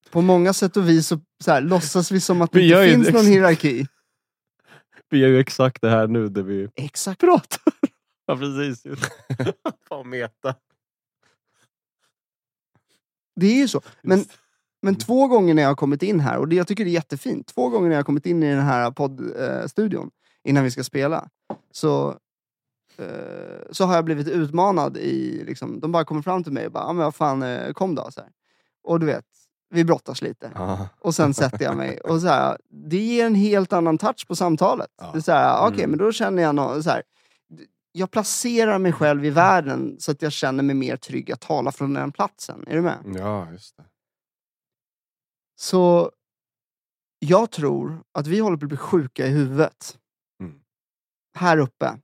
på 0.10 0.22
många 0.22 0.54
sätt 0.54 0.78
och 0.78 0.90
vis 0.90 1.08
så, 1.08 1.20
så 1.44 1.52
här, 1.52 1.62
låtsas 1.62 2.12
vi 2.12 2.20
som 2.22 2.42
att 2.42 2.52
det 2.52 2.62
inte 2.62 2.84
finns 2.84 3.10
någon 3.10 3.26
hierarki. 3.26 3.88
Vi 5.10 5.18
gör 5.18 5.28
ju 5.28 5.40
exakt 5.40 5.82
det 5.82 5.90
här 5.90 6.08
nu 6.08 6.30
där 6.30 6.44
vi 6.44 6.70
Exakt. 6.76 7.20
pratar. 7.20 7.74
ja 8.26 8.38
precis. 8.38 8.84
Fan 9.90 10.10
meta. 10.10 10.56
Det 13.36 13.48
är 13.48 13.58
ju 13.58 13.68
så. 13.68 13.82
Men, 14.02 14.18
Just. 14.18 14.32
Men 14.82 14.96
två 14.96 15.28
gånger 15.28 15.54
när 15.54 15.62
jag 15.62 15.70
har 15.70 15.76
kommit 15.76 16.04
in 16.04 16.20
här, 16.20 16.38
och 16.38 16.48
det, 16.48 16.56
jag 16.56 16.68
tycker 16.68 16.84
det 16.86 16.90
är 16.90 16.94
jättefint, 16.94 17.48
två 17.48 17.70
gånger 17.70 17.88
när 17.88 17.96
jag 17.96 18.00
har 18.00 18.04
kommit 18.06 18.26
in 18.26 18.44
i 18.44 18.50
den 18.56 18.64
här 18.66 18.92
poddstudion 18.92 20.10
innan 20.44 20.64
vi 20.64 20.72
ska 20.72 20.84
spela, 20.84 21.30
så, 21.72 22.10
eh, 22.98 23.06
så 23.72 23.86
har 23.86 23.96
jag 23.96 24.06
blivit 24.06 24.28
utmanad 24.28 24.98
i, 24.98 25.44
liksom, 25.48 25.80
de 25.80 25.92
bara 25.92 26.04
kommer 26.06 26.22
fram 26.22 26.44
till 26.44 26.54
mig 26.54 26.66
och 26.66 26.72
bara, 26.72 26.84
ah, 26.84 26.94
men 26.94 27.04
vad 27.04 27.16
fan, 27.16 27.44
eh, 27.44 27.72
kom 27.74 27.96
då. 27.96 28.12
Så 28.12 28.22
här. 28.22 28.30
Och 28.84 29.00
du 29.00 29.06
vet, 29.06 29.26
vi 29.70 29.84
brottas 29.86 30.22
lite. 30.22 30.52
Ja. 30.56 30.88
Och 31.00 31.16
sen 31.16 31.34
sätter 31.34 31.64
jag 31.64 31.78
mig. 31.78 32.00
Och 32.04 32.22
så 32.22 32.28
här, 32.28 32.58
det 32.70 32.98
ger 32.98 33.26
en 33.26 33.36
helt 33.36 33.74
annan 33.74 33.98
touch 33.98 34.28
på 34.28 34.36
samtalet. 34.36 34.88
Ja. 35.02 35.10
Det 35.14 35.18
är 35.20 35.22
så 35.22 35.32
här, 35.32 35.68
okej, 35.68 35.84
Mm. 35.84 35.90
men 35.90 36.00
då 36.00 36.12
känner 36.12 36.44
jag 36.44 36.56
nå- 36.56 36.82
så 36.84 36.90
här, 36.90 37.04
Jag 37.92 38.12
placerar 38.12 38.80
mig 38.80 38.94
själv 38.94 39.26
i 39.26 39.30
världen 39.30 39.96
så 40.00 40.12
att 40.12 40.22
jag 40.22 40.32
känner 40.32 40.64
mig 40.64 40.76
mer 40.76 40.98
trygg 40.98 41.32
att 41.32 41.42
tala 41.42 41.72
från 41.72 41.94
den 41.94 42.12
platsen. 42.12 42.64
Är 42.68 42.76
du 42.76 42.82
med? 42.82 42.98
ja, 43.18 43.52
just 43.52 43.78
det. 43.78 43.84
Så 45.56 46.12
jag 47.20 47.52
tror 47.52 48.04
att 48.12 48.28
vi 48.28 48.40
håller 48.40 48.58
på 48.58 48.66
att 48.66 48.70
bli 48.70 48.78
sjuka 48.78 49.28
i 49.28 49.30
huvudet. 49.30 50.00
Mm. 50.40 50.62
Här 51.36 51.58
uppe. 51.58 52.00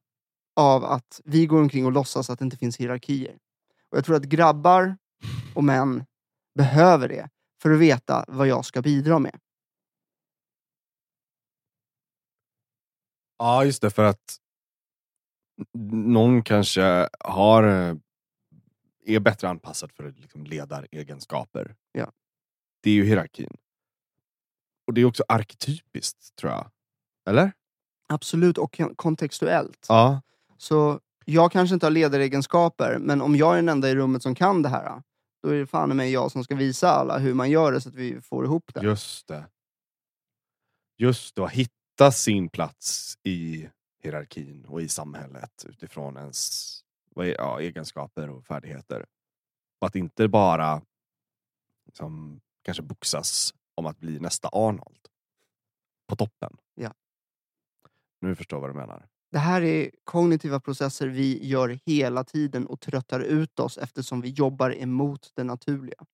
Av 0.56 0.86
att 0.86 1.22
vi 1.26 1.46
går 1.46 1.62
omkring 1.62 1.86
och 1.86 1.92
låtsas 1.92 2.30
att 2.30 2.40
det 2.40 2.46
inte 2.46 2.58
finns 2.58 2.78
hierarkier. 2.78 3.38
Och 3.90 3.98
jag 3.98 4.06
tror 4.06 4.16
att 4.16 4.24
grabbar 4.24 4.98
och 5.56 5.64
män 5.64 6.06
behöver 6.56 7.08
det 7.08 7.30
för 7.62 7.72
att 7.72 7.80
veta 7.80 8.26
vad 8.28 8.48
jag 8.48 8.66
ska 8.66 8.82
bidra 8.82 9.20
med. 9.20 9.40
Ja, 13.38 13.66
just 13.66 13.82
det. 13.82 13.90
För 13.90 14.04
att 14.04 14.38
någon 15.92 16.44
kanske 16.44 17.10
har 17.20 17.64
eh, 17.64 17.96
är 19.06 19.20
bättre 19.20 19.50
anpassad 19.50 19.92
för 19.92 20.12
liksom 20.12 20.44
ledaregenskaper. 20.44 21.76
Ja. 21.92 22.12
Det 22.82 22.90
är 22.90 22.94
ju 22.94 23.06
hierarkin. 23.06 23.58
Och 24.88 24.94
det 24.94 25.02
är 25.02 25.06
också 25.06 25.24
arketypiskt, 25.28 26.36
tror 26.36 26.52
jag. 26.52 26.72
Eller? 27.30 27.52
Absolut, 28.08 28.58
och 28.58 28.78
kon- 28.78 28.96
kontextuellt. 28.96 29.86
Ja. 29.90 30.22
Så 30.58 31.00
jag 31.26 31.52
kanske 31.52 31.74
inte 31.74 31.86
har 31.86 31.92
ledaregenskaper, 31.92 32.98
men 33.00 33.22
om 33.22 33.36
jag 33.36 33.52
är 33.54 33.56
den 33.56 33.70
enda 33.70 33.90
i 33.90 33.96
rummet 33.96 34.24
som 34.24 34.36
kan 34.36 34.62
det 34.62 34.70
här, 34.70 35.04
då 35.44 35.50
är 35.50 35.60
det 35.60 35.68
fan 35.68 35.98
mig 35.98 36.12
jag 36.12 36.32
som 36.32 36.44
ska 36.44 36.56
visa 36.56 36.90
alla 36.90 37.18
hur 37.18 37.34
man 37.34 37.50
gör 37.50 37.72
det 37.72 37.82
så 37.82 37.90
att 37.90 37.96
vi 37.96 38.22
får 38.22 38.46
ihop 38.46 38.74
det. 38.74 38.82
Just 38.84 39.28
det. 39.28 39.46
Just 40.98 41.36
det, 41.36 41.44
att 41.44 41.52
hitta 41.52 42.12
sin 42.12 42.50
plats 42.50 43.18
i 43.24 43.70
hierarkin 44.04 44.66
och 44.66 44.82
i 44.82 44.88
samhället 44.88 45.66
utifrån 45.68 46.18
ens 46.18 46.70
är, 47.16 47.24
ja, 47.24 47.60
egenskaper 47.60 48.30
och 48.30 48.46
färdigheter. 48.46 49.06
Och 49.80 49.88
att 49.88 49.96
inte 49.96 50.28
bara 50.28 50.82
liksom, 51.86 52.42
kanske 52.62 52.84
boxas 52.84 53.54
om 53.76 53.86
att 53.86 54.00
bli 54.00 54.20
nästa 54.20 54.48
Arnold. 54.52 55.08
På 56.08 56.16
toppen. 56.16 56.58
Ja. 56.76 56.94
Nu 58.22 58.36
förstår 58.36 58.58
jag 58.58 58.62
vad 58.62 58.70
du 58.70 58.80
menar. 58.80 59.08
Det 59.32 59.40
här 59.40 59.62
är 59.62 59.92
kognitiva 60.04 60.60
processer 60.60 61.08
vi 61.08 61.48
gör 61.48 61.80
hela 61.86 62.24
tiden 62.24 62.68
och 62.68 62.80
tröttar 62.80 63.20
ut 63.20 63.60
oss 63.60 63.78
eftersom 63.78 64.22
vi 64.22 64.30
jobbar 64.30 64.76
emot 64.76 65.32
det 65.36 65.44
naturliga. 65.44 66.06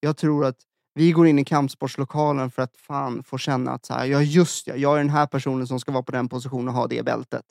Jag 0.00 0.16
tror 0.16 0.44
att 0.46 0.56
vi 0.94 1.12
går 1.12 1.26
in 1.26 1.38
i 1.38 1.44
kampsportslokalen 1.44 2.50
för 2.50 2.62
att 2.62 2.76
fan 2.76 3.24
få 3.24 3.38
känna 3.38 3.70
att 3.70 3.84
så 3.86 3.94
här, 3.94 4.06
ja 4.06 4.22
just 4.22 4.66
ja, 4.66 4.74
jag 4.76 4.94
är 4.94 4.98
den 4.98 5.10
här 5.10 5.26
personen 5.26 5.66
som 5.66 5.80
ska 5.80 5.92
vara 5.92 6.02
på 6.02 6.12
den 6.12 6.28
positionen 6.28 6.68
och 6.68 6.74
ha 6.74 6.86
det 6.86 7.02
bältet. 7.04 7.44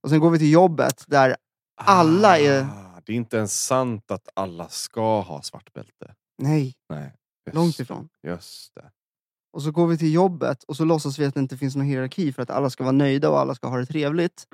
Och 0.00 0.10
sen 0.10 0.20
går 0.20 0.30
vi 0.30 0.38
till 0.38 0.52
jobbet 0.52 1.04
där 1.08 1.36
Alla 1.74 2.38
är- 2.38 2.62
Ah, 2.62 3.00
Det 3.04 3.12
är 3.12 3.16
inte 3.16 3.36
ens 3.36 3.64
sant 3.64 4.10
att 4.10 4.28
alla 4.34 4.68
ska 4.68 5.20
ha 5.20 5.42
svart 5.42 5.72
bälte. 5.72 6.14
Nej, 6.38 6.74
Nej. 6.88 7.14
Just, 7.46 7.54
långt 7.54 7.78
ifrån. 7.78 8.08
Just 8.22 8.74
det. 8.74 8.90
Och 9.52 9.62
så 9.62 9.70
går 9.70 9.86
vi 9.86 9.98
till 9.98 10.14
jobbet 10.14 10.64
och 10.64 10.76
så 10.76 10.84
låtsas 10.84 11.18
vi 11.18 11.24
att 11.24 11.34
det 11.34 11.40
inte 11.40 11.56
finns 11.56 11.76
någon 11.76 11.86
hierarki 11.86 12.32
för 12.32 12.42
att 12.42 12.50
alla 12.50 12.70
ska 12.70 12.84
vara 12.84 12.92
nöjda 12.92 13.30
och 13.30 13.38
alla 13.40 13.54
ska 13.54 13.68
ha 13.68 13.78
det 13.78 13.86
trevligt. 13.86 14.46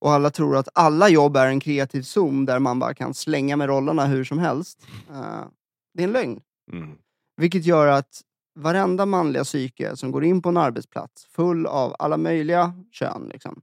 Och 0.00 0.12
alla 0.12 0.30
tror 0.30 0.56
att 0.56 0.68
alla 0.74 1.08
jobb 1.08 1.36
är 1.36 1.46
en 1.46 1.60
kreativ 1.60 2.02
zon 2.02 2.44
där 2.44 2.58
man 2.58 2.78
bara 2.78 2.94
kan 2.94 3.14
slänga 3.14 3.56
med 3.56 3.66
rollerna 3.66 4.06
hur 4.06 4.24
som 4.24 4.38
helst. 4.38 4.86
Eh, 5.10 5.44
det 5.94 6.02
är 6.02 6.06
en 6.06 6.12
lögn. 6.12 6.40
Mm. 6.72 6.98
Vilket 7.36 7.64
gör 7.64 7.86
att 7.86 8.22
varenda 8.54 9.06
manliga 9.06 9.44
psyke 9.44 9.96
som 9.96 10.10
går 10.10 10.24
in 10.24 10.42
på 10.42 10.48
en 10.48 10.56
arbetsplats 10.56 11.26
full 11.26 11.66
av 11.66 11.96
alla 11.98 12.16
möjliga 12.16 12.84
kön, 12.90 13.30
liksom, 13.32 13.62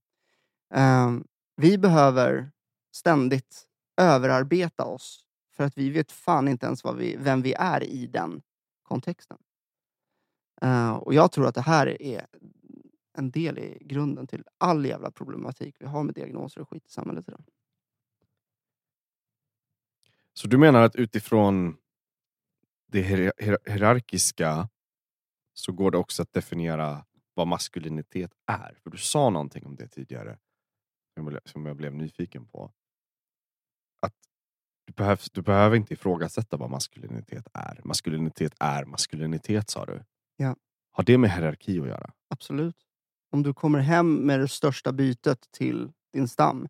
eh, 0.73 1.11
vi 1.55 1.77
behöver 1.77 2.51
ständigt 2.95 3.63
överarbeta 4.01 4.85
oss. 4.85 5.23
För 5.53 5.63
att 5.63 5.77
vi 5.77 5.89
vet 5.89 6.11
fan 6.11 6.47
inte 6.47 6.65
ens 6.65 6.83
vad 6.83 6.97
vi, 6.97 7.15
vem 7.15 7.41
vi 7.41 7.53
är 7.53 7.83
i 7.83 8.07
den 8.07 8.41
kontexten. 8.83 9.37
Uh, 10.63 10.93
och 10.93 11.13
jag 11.13 11.31
tror 11.31 11.47
att 11.47 11.55
det 11.55 11.61
här 11.61 12.01
är 12.01 12.27
en 13.17 13.31
del 13.31 13.59
i 13.59 13.77
grunden 13.81 14.27
till 14.27 14.43
all 14.57 14.85
jävla 14.85 15.11
problematik 15.11 15.75
vi 15.79 15.85
har 15.85 16.03
med 16.03 16.15
diagnoser 16.15 16.61
och 16.61 16.69
skit 16.69 16.85
i 16.85 16.89
samhället 16.89 17.27
idag. 17.27 17.43
Så 20.33 20.47
du 20.47 20.57
menar 20.57 20.81
att 20.81 20.95
utifrån 20.95 21.77
det 22.87 23.01
hier- 23.01 23.33
hier- 23.37 23.71
hierarkiska 23.71 24.69
så 25.53 25.71
går 25.71 25.91
det 25.91 25.97
också 25.97 26.21
att 26.21 26.33
definiera 26.33 27.05
vad 27.33 27.47
maskulinitet 27.47 28.31
är? 28.45 28.79
För 28.83 28.89
du 28.89 28.97
sa 28.97 29.29
någonting 29.29 29.65
om 29.65 29.75
det 29.75 29.87
tidigare 29.87 30.39
som 31.45 31.65
jag 31.65 31.75
blev 31.75 31.95
nyfiken 31.95 32.45
på. 32.45 32.73
Du, 34.85 34.93
behövs, 34.93 35.29
du 35.31 35.41
behöver 35.41 35.75
inte 35.75 35.93
ifrågasätta 35.93 36.57
vad 36.57 36.69
maskulinitet 36.69 37.47
är. 37.53 37.81
Maskulinitet 37.83 38.53
är 38.59 38.85
maskulinitet 38.85 39.69
sa 39.69 39.85
du. 39.85 40.03
Ja. 40.37 40.55
Har 40.91 41.03
det 41.03 41.17
med 41.17 41.31
hierarki 41.31 41.79
att 41.79 41.87
göra? 41.87 42.11
Absolut. 42.29 42.75
Om 43.31 43.43
du 43.43 43.53
kommer 43.53 43.79
hem 43.79 44.15
med 44.15 44.39
det 44.39 44.47
största 44.47 44.91
bytet 44.91 45.39
till 45.51 45.91
din 46.13 46.27
stam, 46.27 46.67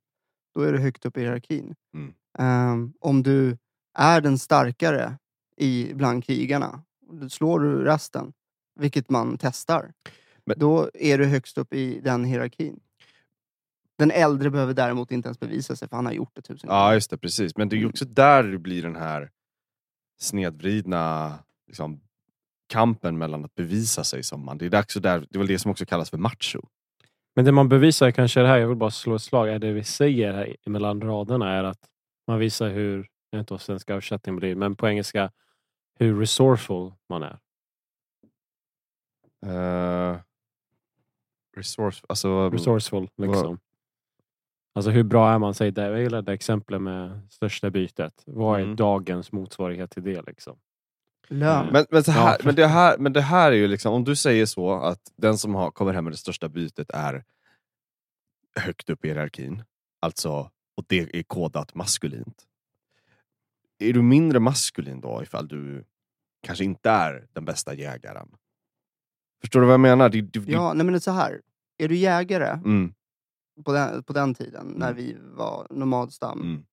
då 0.56 0.62
är 0.62 0.74
du 0.74 0.80
högt 0.80 1.06
upp 1.06 1.18
i 1.18 1.22
hierarkin. 1.22 1.76
Mm. 1.94 2.14
Ehm, 2.40 2.94
om 3.00 3.24
du 3.24 3.58
är 3.98 4.22
den 4.22 4.40
starkare 4.40 5.18
i, 5.58 5.94
bland 5.94 6.24
krigarna, 6.26 6.84
då 7.12 7.30
slår 7.30 7.60
du 7.60 7.84
resten, 7.84 8.34
vilket 8.80 9.10
man 9.10 9.38
testar, 9.38 9.94
Men- 10.46 10.60
då 10.60 10.90
är 10.94 11.18
du 11.18 11.26
högst 11.26 11.58
upp 11.58 11.74
i 11.74 12.00
den 12.00 12.24
hierarkin. 12.26 12.80
Den 14.04 14.12
äldre 14.12 14.50
behöver 14.50 14.74
däremot 14.74 15.12
inte 15.12 15.28
ens 15.28 15.40
bevisa 15.40 15.76
sig, 15.76 15.88
för 15.88 15.96
han 15.96 16.06
har 16.06 16.14
gjort 16.14 16.32
det 16.34 16.42
tusen 16.42 16.70
Ja, 16.70 16.94
just 16.94 17.10
det. 17.10 17.18
Precis. 17.18 17.58
Men 17.58 17.70
det 17.70 17.76
är 17.76 17.78
ju 17.78 17.90
också 17.90 18.06
där 18.06 18.44
det 18.44 18.58
blir 18.58 18.84
den 18.84 18.96
här 18.96 19.30
snedvridna 20.22 21.34
liksom, 21.68 22.02
kampen 22.68 23.18
mellan 23.18 23.46
att 23.46 23.56
bevisa 23.56 24.04
sig 24.04 24.24
som 24.24 24.46
man. 24.46 24.58
Det 24.58 24.66
är, 24.66 24.70
dags 24.70 24.94
där, 24.94 25.20
det 25.30 25.36
är 25.36 25.38
väl 25.38 25.48
det 25.48 25.60
som 25.60 25.72
också 25.72 25.86
kallas 25.86 26.10
för 26.10 26.18
macho. 26.18 26.62
Men 27.36 27.46
det 27.46 27.52
man 27.52 27.70
bevisar 27.70 28.12
kanske 28.12 28.40
är 28.40 28.44
det 28.44 28.50
här, 28.50 28.58
jag 28.58 28.68
vill 28.68 28.78
bara 28.78 28.92
slå 28.92 29.16
ett 29.16 29.22
slag, 29.22 29.50
är 29.50 29.60
det 29.60 29.72
vi 29.72 29.84
säger 29.84 30.34
här 30.34 30.56
mellan 30.66 31.02
raderna 31.02 31.52
är 31.52 31.64
att 31.64 31.90
man 32.28 32.40
visar 32.40 32.70
hur, 32.70 32.98
jag 33.30 33.38
vet 33.38 33.44
inte 33.44 33.54
vad 33.54 33.62
svenska 33.62 33.94
översättningen 33.94 34.40
blir, 34.40 34.56
men 34.56 34.76
på 34.76 34.88
engelska 34.88 35.32
hur 36.00 36.20
resourceful 36.20 36.94
man 37.10 37.24
är. 37.24 37.40
Uh, 39.46 40.20
resource, 41.56 42.06
alltså... 42.10 42.50
Resourceful 42.50 43.10
liksom. 43.18 43.60
Alltså 44.76 44.92
hur 44.92 45.04
bra 45.04 45.32
är 45.34 45.40
man? 45.40 45.54
Säg 45.54 45.72
det, 45.72 45.82
jag 45.82 46.02
gillar 46.02 46.22
det 46.22 46.34
exemplet 46.34 46.82
med 46.82 47.22
största 47.30 47.70
bytet. 47.70 48.24
Vad 48.26 48.60
är 48.60 48.64
Mm. 48.64 48.76
dagens 48.76 49.32
motsvarighet 49.32 49.92
till 49.92 50.04
det? 50.04 50.22
Liksom? 50.22 50.58
Lön. 51.28 51.68
Men, 51.72 51.86
men, 51.90 52.04
så 52.04 52.12
här, 52.12 52.38
men, 52.44 52.56
det 52.56 52.68
här, 52.68 52.98
men 52.98 53.14
det 53.14 53.22
här 53.22 53.52
är 53.52 53.56
ju 53.56 53.68
liksom, 53.68 53.94
om 53.94 54.04
du 54.04 54.16
säger 54.16 54.46
så 54.46 54.74
att 54.74 55.00
den 55.16 55.38
som 55.38 55.56
har, 55.56 55.72
kommer 55.72 55.94
hem 55.94 56.04
med 56.04 56.14
det 56.14 56.18
största 56.18 56.50
bytet 56.50 56.90
är 56.94 57.24
högt 58.56 58.90
upp 58.90 59.06
i 59.06 59.08
hierarkin, 59.08 59.64
alltså, 60.00 60.32
och 60.78 60.86
det 60.88 61.16
är 61.16 61.24
kodat 61.24 61.76
maskulint. 61.76 62.44
Är 63.80 63.94
du 63.94 64.02
mindre 64.02 64.40
maskulin 64.40 65.02
då 65.02 65.24
ifall 65.24 65.48
du 65.48 65.84
kanske 66.44 66.64
inte 66.66 66.90
är 66.90 67.28
den 67.34 67.46
bästa 67.46 67.74
jägaren? 67.74 68.30
Förstår 69.42 69.60
du 69.60 69.66
vad 69.66 69.74
jag 69.74 69.80
menar? 69.80 70.10
Det, 70.10 70.22
det, 70.22 70.52
Ja, 70.52 70.74
nej 70.74 70.86
men 70.86 70.94
det 70.94 70.98
är 70.98 71.00
så 71.00 71.12
här. 71.12 71.42
Är 71.78 71.88
du 71.88 71.96
jägare 71.96 72.50
mm, 72.50 72.94
på 73.66 73.74
den, 73.74 74.04
på 74.04 74.14
den 74.14 74.34
tiden, 74.34 74.68
när 74.68 74.92
Mm. 74.92 74.98
vi 75.04 75.18
var 75.34 75.68
nomadstam, 75.70 76.42
mm, 76.42 76.64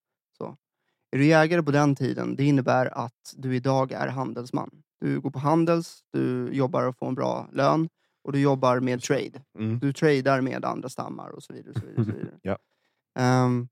Är 1.13 1.19
du 1.19 1.27
jägare 1.27 1.63
på 1.63 1.71
den 1.71 1.95
tiden, 1.97 2.37
det 2.37 2.45
innebär 2.45 2.87
att 2.87 3.35
du 3.37 3.57
idag 3.57 3.93
är 3.93 4.09
handelsman. 4.09 4.83
Du 5.01 5.21
går 5.21 5.31
på 5.31 5.39
handels, 5.39 6.05
du 6.11 6.49
jobbar 6.53 6.85
och 6.87 6.97
får 6.97 7.09
en 7.09 7.15
bra 7.15 7.49
lön 7.53 7.89
och 8.23 8.33
du 8.33 8.41
jobbar 8.41 8.81
med 8.81 9.03
trade. 9.03 9.43
mm. 9.59 9.79
Du 9.79 9.93
tradar 9.93 10.41
med 10.41 10.65
andra 10.65 10.89
stammar 10.89 11.29
och 11.31 11.43
så 11.43 11.53
vidare. 11.53 11.71
Och 11.71 11.81
så 11.81 11.87
vidare, 11.87 12.01
och 12.01 12.07
så 12.07 12.13
vidare. 12.13 12.39
Ja. 12.43 12.59
Ehm, 13.15 13.69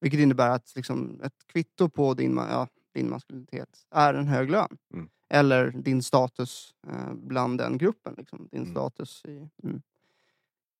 vilket 0.00 0.20
innebär 0.20 0.50
att 0.50 0.72
liksom, 0.76 1.20
ett 1.24 1.46
kvitto 1.46 1.88
på 1.88 2.14
din, 2.14 2.36
ja, 2.36 2.68
din 2.94 3.10
maskulinitet 3.10 3.86
är 3.90 4.14
en 4.14 4.26
hög 4.26 4.50
lön. 4.50 4.76
Mm. 4.94 5.08
Eller 5.28 5.70
din 5.70 6.02
status 6.02 6.74
eh, 6.88 7.14
bland 7.14 7.58
den 7.58 7.78
gruppen. 7.78 8.14
Liksom. 8.18 8.48
Din 8.52 8.60
Mm. 8.62 8.72
status 8.74 9.22
i... 9.24 9.48
Mm. 9.62 9.82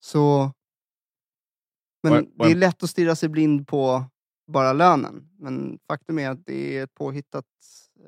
Så... 0.01 0.53
Men 2.03 2.33
det 2.37 2.45
är 2.45 2.55
lätt 2.55 2.83
att 2.83 2.91
stirra 2.91 3.17
sig 3.17 3.29
blind 3.29 3.69
på 3.69 4.05
bara 4.47 4.73
lönen. 4.73 5.29
Men 5.39 5.79
faktum 5.89 6.19
är 6.19 6.31
att 6.31 6.47
det 6.47 6.79
är 6.79 6.85
ett 6.85 6.95
påhittat 6.95 7.47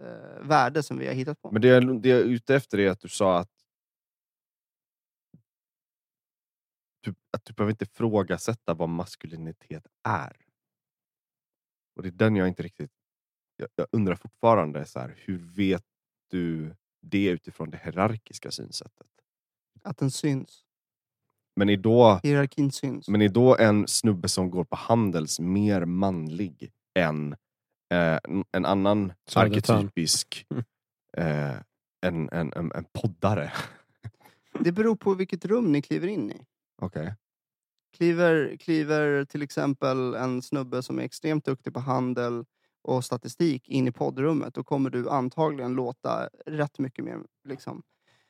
eh, 0.00 0.46
värde 0.48 0.83
som 0.83 0.98
vi 0.98 1.07
har 1.07 1.14
hittat 1.14 1.42
på. 1.42 1.50
Men 1.52 1.62
det 1.62 1.68
jag, 1.68 2.02
det 2.02 2.09
jag 2.09 2.18
är 2.18 2.24
ute 2.24 2.55
efter 2.55 2.81
är 2.81 2.90
att 2.90 3.00
du 3.00 3.09
sa 3.09 3.38
att 3.38 3.50
du, 7.00 7.14
att 7.31 7.44
du 7.44 7.52
behöver 7.55 7.70
inte 7.70 7.85
ifrågasätta 7.85 8.74
vad 8.74 8.88
maskulinitet 8.88 9.87
är. 10.02 10.37
Och 11.96 12.02
det 12.02 12.09
är 12.09 12.12
den 12.12 12.37
jag 12.37 12.48
inte 12.48 12.62
riktigt... 12.62 12.92
Jag, 13.57 13.68
jag 13.74 13.87
undrar 13.92 14.14
fortfarande, 14.14 14.87
så 14.87 14.98
här, 14.98 15.14
hur 15.18 15.38
vet 15.38 15.85
du 16.31 16.74
det 17.00 17.26
utifrån 17.26 17.70
det 17.70 17.78
hierarkiska 17.78 18.50
synsättet? 18.50 19.07
Att 19.83 19.98
den 19.98 20.11
syns. 20.11 20.64
Men 21.56 21.68
är 21.68 21.76
då, 21.76 22.20
Hierarkin 22.22 22.72
syns. 22.72 23.08
men 23.08 23.22
är 23.22 23.28
då 23.28 23.56
en 23.56 23.88
snubbe 23.88 24.28
som 24.28 24.50
går 24.50 24.64
på 24.64 24.76
Handels 24.76 25.40
mer 25.40 25.84
manlig 25.84 26.72
än 26.98 27.32
eh, 27.94 28.18
en- 28.52 28.64
annan 28.64 29.12
Södertörn. 29.28 29.76
arketypisk 29.76 30.46
eh, 31.16 31.56
en, 32.06 32.28
en, 32.32 32.52
en, 32.52 32.72
en 32.72 32.84
poddare? 32.92 33.52
Det 34.60 34.72
beror 34.72 34.96
på 34.96 35.14
vilket 35.14 35.44
rum 35.44 35.72
ni 35.72 35.82
kliver 35.82 36.08
in 36.08 36.30
i. 36.30 36.44
Okej. 36.82 37.14
Kliver, 37.96 38.56
kliver 38.56 39.24
till 39.24 39.42
exempel 39.42 40.14
en 40.14 40.42
snubbe 40.42 40.82
som 40.82 40.98
är 40.98 41.02
extremt 41.02 41.44
duktig 41.44 41.74
på 41.74 41.80
handel 41.80 42.44
och 42.82 43.04
statistik 43.04 43.68
in 43.68 43.88
i 43.88 43.92
poddrummet, 43.92 44.54
då 44.54 44.64
kommer 44.64 44.90
du 44.90 45.10
antagligen 45.10 45.74
låta 45.74 46.28
rätt 46.46 46.78
mycket 46.78 47.04
mer 47.04 47.18
liksom, 47.48 47.82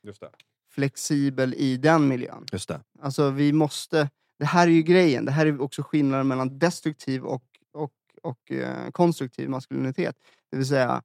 Just 0.02 0.20
det. 0.20 0.30
Flexibel 0.74 1.54
i 1.54 1.76
den 1.76 2.08
miljön. 2.08 2.46
Just 2.52 2.68
det. 2.68 2.80
Alltså 3.00 3.30
vi 3.30 3.52
måste, 3.52 4.10
det 4.38 4.44
här 4.44 4.66
är 4.66 4.70
ju 4.72 4.82
grejen, 4.82 5.24
det 5.24 5.32
här 5.32 5.46
är 5.46 5.60
också 5.60 5.82
skillnaden 5.82 6.28
mellan 6.28 6.58
destruktiv 6.58 7.24
och, 7.24 7.44
och, 7.72 7.92
och 8.22 8.52
eh, 8.52 8.90
konstruktiv 8.90 9.48
maskulinitet. 9.50 10.16
Det 10.50 10.56
vill 10.56 10.66
säga, 10.66 11.02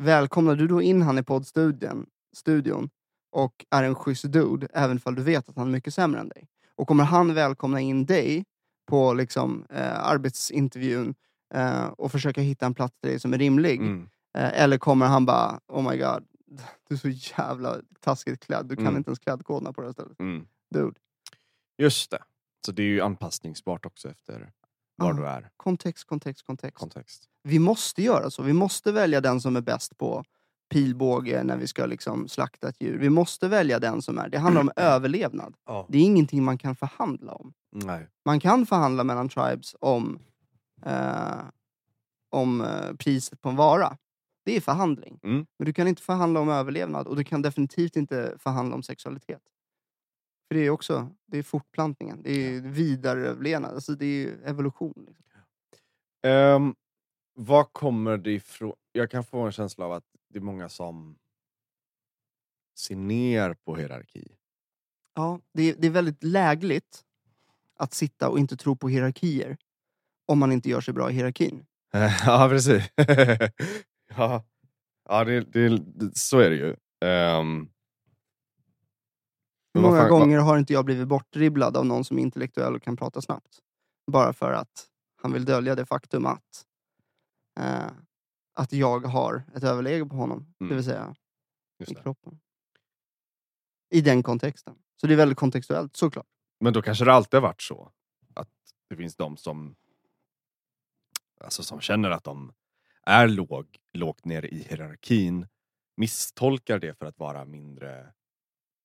välkomnar 0.00 0.56
du 0.56 0.66
då 0.66 0.82
in 0.82 1.02
han 1.02 1.18
i 1.18 1.22
poddstudion 1.22 2.06
studion, 2.36 2.90
och 3.32 3.64
är 3.70 3.82
en 3.82 3.94
schysst 3.94 4.32
dude, 4.32 4.68
även 4.74 5.00
om 5.04 5.14
du 5.14 5.22
vet 5.22 5.48
att 5.48 5.56
han 5.56 5.66
är 5.68 5.72
mycket 5.72 5.94
sämre 5.94 6.20
än 6.20 6.28
dig. 6.28 6.48
Och 6.76 6.88
kommer 6.88 7.04
han 7.04 7.34
välkomna 7.34 7.80
in 7.80 8.06
dig 8.06 8.44
på 8.90 9.12
liksom, 9.14 9.64
eh, 9.70 10.04
arbetsintervjun 10.06 11.14
eh, 11.54 11.84
och 11.84 12.12
försöka 12.12 12.40
hitta 12.40 12.66
en 12.66 12.74
plats 12.74 12.94
till 13.00 13.10
dig 13.10 13.20
som 13.20 13.32
är 13.34 13.38
rimlig, 13.38 13.80
Mm. 13.80 14.08
eh, 14.38 14.62
eller 14.62 14.78
kommer 14.78 15.06
han 15.06 15.26
bara, 15.26 15.60
oh 15.68 15.90
my 15.90 15.96
god, 15.98 16.24
du 16.88 16.94
är 16.94 16.98
så 16.98 17.08
jävla 17.08 17.76
taskigt 18.00 18.44
klädd, 18.46 18.66
du 18.66 18.76
kan 18.76 18.86
Mm. 18.86 18.96
inte 18.96 19.08
ens 19.08 19.18
klädkoderna 19.18 19.72
på 19.72 19.80
det 19.80 19.86
här 19.86 19.92
stället. 19.92 20.20
Mm. 20.20 20.46
Dude. 20.74 21.00
Just 21.78 22.10
det. 22.10 22.22
Så 22.66 22.72
det 22.72 22.82
är 22.82 22.86
ju 22.86 23.00
anpassningsbart 23.00 23.86
också 23.86 24.08
efter 24.10 24.52
var 24.96 25.08
Ja. 25.08 25.12
du 25.12 25.26
är. 25.26 25.50
Kontext, 25.56 26.04
kontext, 26.04 26.46
kontext. 26.46 26.78
Kontext. 26.78 27.28
Vi 27.42 27.58
måste 27.58 28.02
göra 28.02 28.30
så. 28.30 28.42
Vi 28.42 28.52
måste 28.52 28.92
välja 28.92 29.20
den 29.20 29.40
som 29.40 29.56
är 29.56 29.60
bäst 29.60 29.98
på 29.98 30.24
pilbåge 30.70 31.42
när 31.42 31.56
vi 31.56 31.66
ska 31.66 31.86
liksom 31.86 32.28
slakta 32.28 32.68
ett 32.68 32.80
djur. 32.80 32.98
Vi 32.98 33.10
måste 33.10 33.48
välja 33.48 33.78
den 33.78 34.02
som 34.02 34.18
är... 34.18 34.28
Det 34.28 34.38
handlar 34.38 34.60
om 34.60 34.70
överlevnad. 34.76 35.54
Ja. 35.66 35.86
Det 35.88 35.98
är 35.98 36.02
ingenting 36.02 36.44
man 36.44 36.58
kan 36.58 36.76
förhandla 36.76 37.32
om. 37.34 37.52
Nej. 37.72 38.08
Man 38.24 38.40
kan 38.40 38.66
förhandla 38.66 39.04
mellan 39.04 39.28
tribes 39.28 39.76
om, 39.80 40.18
eh, 40.86 41.40
om 42.30 42.60
eh, 42.60 42.94
priset 42.98 43.40
på 43.40 43.48
en 43.48 43.56
vara. 43.56 43.96
Det 44.44 44.56
är 44.56 44.60
förhandling. 44.60 45.20
Mm. 45.22 45.46
Men 45.58 45.66
du 45.66 45.72
kan 45.72 45.88
inte 45.88 46.02
förhandla 46.02 46.40
om 46.40 46.48
överlevnad 46.48 47.06
och 47.06 47.16
du 47.16 47.24
kan 47.24 47.42
definitivt 47.42 47.96
inte 47.96 48.36
förhandla 48.38 48.74
om 48.74 48.82
sexualitet. 48.82 49.42
För 50.48 50.54
det 50.54 50.66
är 50.66 50.70
också 50.70 51.10
det 51.26 51.38
är 51.38 51.42
fortplantningen, 51.42 52.22
det 52.22 52.30
är 52.30 52.60
vidareöverlevnad, 52.60 53.74
alltså 53.74 53.94
det 53.94 54.06
är 54.06 54.38
evolution. 54.44 55.06
Liksom. 55.06 55.22
Um, 56.26 56.74
vad 57.34 57.72
kommer 57.72 58.16
det 58.16 58.32
ifrån? 58.32 58.72
Jag 58.92 59.10
kan 59.10 59.24
få 59.24 59.40
en 59.40 59.52
känsla 59.52 59.84
av 59.84 59.92
att 59.92 60.04
det 60.28 60.38
är 60.38 60.42
många 60.42 60.68
som 60.68 61.18
ser 62.78 62.96
ner 62.96 63.54
på 63.54 63.76
hierarki. 63.76 64.28
Ja, 65.14 65.40
det, 65.52 65.70
är, 65.70 65.76
det 65.78 65.86
är 65.86 65.90
väldigt 65.90 66.24
lägligt 66.24 67.04
att 67.76 67.94
sitta 67.94 68.28
och 68.28 68.38
inte 68.38 68.56
tro 68.56 68.76
på 68.76 68.88
hierarkier 68.88 69.56
om 70.26 70.38
man 70.38 70.52
inte 70.52 70.68
gör 70.68 70.80
sig 70.80 70.94
bra 70.94 71.10
i 71.10 71.14
hierarkin. 71.14 71.66
ja, 72.26 72.46
precis. 72.50 72.82
ja, 74.16 74.44
ja 75.08 75.24
det, 75.24 75.40
det, 75.40 75.82
så 76.18 76.38
är 76.38 76.50
det 76.50 76.56
ju. 76.56 76.76
Ehm, 77.04 77.68
Hur 79.74 79.80
många 79.80 80.00
fan- 80.00 80.10
gånger 80.10 80.38
har 80.38 80.58
inte 80.58 80.72
jag 80.72 80.84
blivit 80.84 81.08
bortdribblad 81.08 81.76
av 81.76 81.86
någon 81.86 82.04
som 82.04 82.18
är 82.18 82.22
intellektuell 82.22 82.74
och 82.74 82.82
kan 82.82 82.96
prata 82.96 83.20
snabbt? 83.20 83.58
Bara 84.06 84.32
för 84.32 84.52
att 84.52 84.88
han 85.16 85.32
vill 85.32 85.44
dölja 85.44 85.74
det 85.74 85.86
faktum 85.86 86.26
att, 86.26 86.66
eh, 87.60 87.90
att 88.54 88.72
jag 88.72 89.06
har 89.06 89.42
ett 89.54 89.64
överläge 89.64 90.06
på 90.06 90.16
honom. 90.16 90.54
Det 90.58 90.64
Mm. 90.64 90.76
vill 90.76 90.84
säga 90.84 91.14
Just 91.78 91.92
i 91.92 91.94
det. 91.94 92.02
kroppen. 92.02 92.40
I 93.90 94.00
den 94.00 94.22
kontexten. 94.22 94.74
Så 95.00 95.06
det 95.06 95.12
är 95.14 95.16
väldigt 95.16 95.38
kontextuellt, 95.38 95.96
såklart. 95.96 96.26
Men 96.60 96.72
då 96.72 96.82
kanske 96.82 97.04
det 97.04 97.12
alltid 97.12 97.34
har 97.40 97.48
varit 97.48 97.62
så 97.62 97.92
att 98.34 98.48
det 98.88 98.96
finns 98.96 99.16
de 99.16 99.36
som 99.36 99.76
alltså 101.40 101.62
som 101.62 101.80
känner 101.80 102.10
att 102.10 102.24
de 102.24 102.52
är 103.06 103.28
låg, 103.28 103.78
lågt 103.98 104.24
ner 104.24 104.44
i 104.44 104.62
hierarkin 104.62 105.46
misstolkar 105.96 106.78
det 106.78 106.98
för 106.98 107.06
att 107.06 107.18
vara 107.18 107.44
mindre 107.44 108.12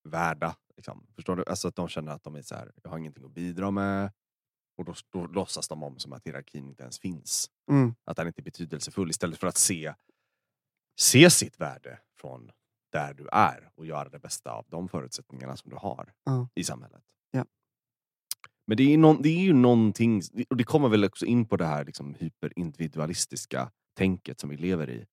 värda. 0.03 0.55
Liksom. 0.75 1.07
Förstår 1.15 1.35
du? 1.35 1.43
Alltså 1.47 1.67
att 1.67 1.75
de 1.75 1.87
känner 1.87 2.11
att 2.11 2.23
de 2.23 2.35
är 2.35 2.41
så 2.41 2.55
här, 2.55 2.71
jag 2.83 2.89
har 2.89 2.97
ingenting 2.97 3.25
att 3.25 3.31
bidra 3.31 3.71
med. 3.71 4.11
Och 4.77 4.85
då, 4.85 4.93
då 5.11 5.27
låtsas 5.27 5.67
de 5.67 5.83
om 5.83 5.99
som 5.99 6.13
att 6.13 6.25
hierarkin 6.25 6.67
inte 6.67 6.83
ens 6.83 6.99
finns. 6.99 7.49
Mm. 7.71 7.95
Att 8.03 8.17
den 8.17 8.27
inte 8.27 8.41
är 8.41 8.43
betydelsefull 8.43 9.09
istället 9.09 9.39
för 9.39 9.47
att 9.47 9.57
se, 9.57 9.93
se 10.99 11.29
sitt 11.29 11.59
värde 11.59 11.99
från 12.21 12.51
där 12.91 13.13
du 13.13 13.27
är 13.31 13.71
och 13.75 13.85
göra 13.85 14.09
det 14.09 14.19
bästa 14.19 14.51
av 14.51 14.65
de 14.69 14.89
förutsättningarna 14.89 15.57
som 15.57 15.69
du 15.69 15.75
har 15.75 16.13
Ja. 16.23 16.49
i 16.55 16.63
samhället. 16.63 17.03
Ja. 17.31 17.45
Men 18.67 18.77
det 18.77 18.93
är, 18.93 18.97
någon, 18.97 19.21
det 19.21 19.29
är 19.29 19.41
ju 19.43 19.53
någonting, 19.53 20.21
och 20.49 20.57
det 20.57 20.63
kommer 20.63 20.89
väl 20.89 21.05
också 21.05 21.25
in 21.25 21.45
på 21.45 21.57
det 21.57 21.65
här 21.65 21.85
liksom 21.85 22.13
hyperindividualistiska 22.13 23.71
tänket 23.97 24.39
som 24.39 24.49
vi 24.49 24.57
lever 24.57 24.89
i. 24.89 25.05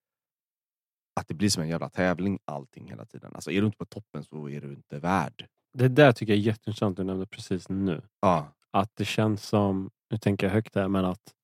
Att 1.20 1.29
det 1.29 1.35
blir 1.35 1.49
som 1.49 1.62
en 1.62 1.68
jävla 1.68 1.88
tävling 1.88 2.38
allting 2.44 2.88
hela 2.88 3.05
tiden. 3.05 3.35
Alltså 3.35 3.51
är 3.51 3.61
du 3.61 3.66
inte 3.66 3.79
på 3.79 3.85
toppen 3.85 4.25
så 4.25 4.49
är 4.49 4.61
du 4.61 4.73
inte 4.73 4.99
värd. 4.99 5.47
Det 5.73 5.88
där 5.88 6.12
tycker 6.12 6.33
jag 6.33 6.38
är 6.38 6.42
jätteintressant 6.42 6.97
du 6.97 7.05
nämnde 7.05 7.27
precis 7.27 7.68
nu. 7.68 8.03
Ja. 8.20 8.49
Att 8.70 8.97
det 8.97 9.05
känns 9.05 9.47
som, 9.47 9.90
nu 10.11 10.18
tänker 10.18 10.47
jag 10.47 10.55
högt 10.55 10.75
där, 10.75 10.88
men 10.88 11.05
att 11.05 11.35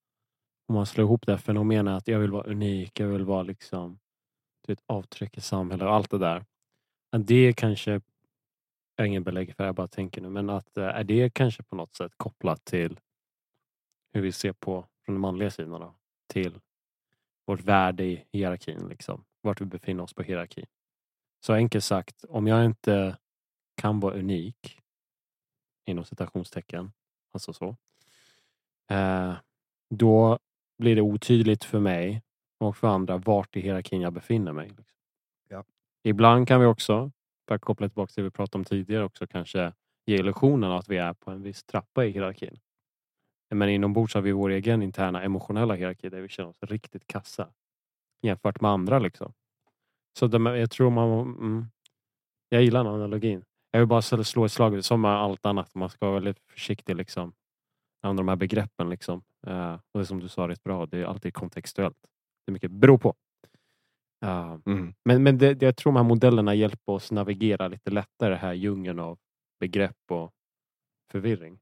om 0.68 0.74
man 0.74 0.86
slår 0.86 1.04
ihop 1.04 1.26
det 1.26 1.32
här 1.32 1.38
fenomenet 1.38 1.96
att 1.96 2.08
jag 2.08 2.18
vill 2.18 2.30
vara 2.30 2.50
unik, 2.50 3.00
jag 3.00 3.08
vill 3.08 3.24
vara 3.24 3.42
liksom 3.42 3.98
du 4.66 4.72
vet, 4.72 4.82
avtryck 4.86 5.38
i 5.38 5.40
samhället 5.40 5.86
och 5.86 5.94
allt 5.94 6.10
det 6.10 6.18
där. 6.18 6.44
Att 7.12 7.26
det 7.26 7.52
kanske, 7.52 7.90
jag 7.90 8.00
har 8.98 9.06
ingen 9.06 9.24
belägg 9.24 9.56
för 9.56 9.62
det, 9.62 9.68
jag 9.68 9.74
bara 9.74 9.88
tänker 9.88 10.20
nu, 10.20 10.28
men 10.28 10.50
att 10.50 10.76
eh, 10.76 10.84
är 10.84 11.04
det 11.04 11.34
kanske 11.34 11.62
på 11.62 11.76
något 11.76 11.94
sätt 11.94 12.12
kopplat 12.16 12.64
till 12.64 13.00
hur 14.12 14.22
vi 14.22 14.32
ser 14.32 14.52
på, 14.52 14.86
från 15.04 15.14
den 15.14 15.20
manliga 15.20 15.50
sidan 15.50 15.80
då, 15.80 15.94
till 16.26 16.60
vårt 17.50 17.60
värde 17.60 18.04
i 18.04 18.24
hierarkin, 18.32 18.88
liksom. 18.88 19.24
vart 19.40 19.60
vi 19.60 19.64
befinner 19.64 20.02
oss 20.02 20.14
på 20.14 20.22
hierarkin. 20.22 20.66
Så 21.46 21.52
enkelt 21.52 21.84
sagt, 21.84 22.24
om 22.28 22.46
jag 22.46 22.64
inte 22.64 23.18
kan 23.76 24.00
vara 24.00 24.14
unik, 24.14 24.78
inom 25.86 26.04
citationstecken, 26.04 26.92
alltså 27.32 27.52
så, 27.52 27.76
eh, 28.90 29.34
då 29.94 30.38
blir 30.78 30.96
det 30.96 31.02
otydligt 31.02 31.64
för 31.64 31.80
mig 31.80 32.22
och 32.58 32.76
för 32.76 32.88
andra 32.88 33.16
vart 33.16 33.56
i 33.56 33.60
hierarkin 33.60 34.00
jag 34.00 34.12
befinner 34.12 34.52
mig. 34.52 34.68
Liksom. 34.68 34.98
Ja. 35.48 35.64
Ibland 36.02 36.48
kan 36.48 36.60
vi 36.60 36.66
också, 36.66 37.12
för 37.48 37.54
att 37.54 37.60
koppla 37.60 37.88
tillbaka 37.88 38.12
till 38.12 38.22
det 38.22 38.28
vi 38.28 38.30
pratade 38.30 38.60
om 38.60 38.64
tidigare, 38.64 39.04
också 39.04 39.26
kanske 39.26 39.72
ge 40.06 40.16
illusionen 40.16 40.72
att 40.72 40.88
vi 40.88 40.96
är 40.96 41.12
på 41.12 41.30
en 41.30 41.42
viss 41.42 41.64
trappa 41.64 42.04
i 42.04 42.10
hierarkin. 42.10 42.60
Men 43.50 43.68
inombords 43.68 44.14
har 44.14 44.20
vi 44.22 44.32
vår 44.32 44.50
egen 44.50 44.82
interna 44.82 45.22
emotionella 45.22 45.74
hierarki 45.74 46.08
där 46.08 46.20
vi 46.20 46.28
känner 46.28 46.48
oss 46.50 46.56
riktigt 46.60 47.06
kassa 47.06 47.48
jämfört 48.22 48.60
med 48.60 48.70
andra. 48.70 48.98
Liksom. 48.98 49.32
Så 50.18 50.26
de, 50.26 50.46
jag 50.46 50.70
tror 50.70 50.90
man... 50.90 51.20
Mm, 51.20 51.64
jag 52.48 52.62
gillar 52.62 52.84
den 52.84 52.92
analogin. 52.92 53.44
Jag 53.70 53.80
vill 53.80 53.88
bara 53.88 54.02
slå- 54.02 54.44
ett 54.44 54.52
slag, 54.52 54.84
som 54.84 55.00
med 55.00 55.10
allt 55.10 55.46
annat, 55.46 55.74
man 55.74 55.90
ska 55.90 56.06
vara 56.06 56.14
väldigt 56.14 56.38
försiktig 56.48 56.96
liksom. 56.96 57.32
Använda 58.02 58.20
de 58.22 58.28
här 58.28 58.36
begreppen 58.36 58.90
liksom. 58.90 59.22
Eh, 59.46 59.74
och 59.74 60.00
det 60.00 60.06
som 60.06 60.20
du 60.20 60.28
sa 60.28 60.48
rätt 60.48 60.62
bra, 60.62 60.86
det 60.86 60.98
är 60.98 61.04
alltid 61.04 61.34
kontextuellt. 61.34 61.96
Det 62.46 62.50
är 62.50 62.52
mycket 62.52 62.70
beror 62.70 62.98
på. 62.98 63.14
Eh, 64.24 64.56
Mm. 64.66 64.94
men 65.04 65.22
men 65.22 65.38
det, 65.38 65.54
det, 65.54 65.66
jag 65.66 65.76
tror 65.76 65.92
de 65.92 65.96
här 65.96 66.04
modellerna 66.08 66.54
hjälper 66.54 66.92
oss 66.92 67.12
navigera 67.12 67.68
lite 67.68 67.90
lättare 67.90 68.34
här 68.34 68.52
djungeln 68.52 68.98
av 68.98 69.18
begrepp 69.60 69.96
och 70.10 70.32
förvirring. 71.12 71.58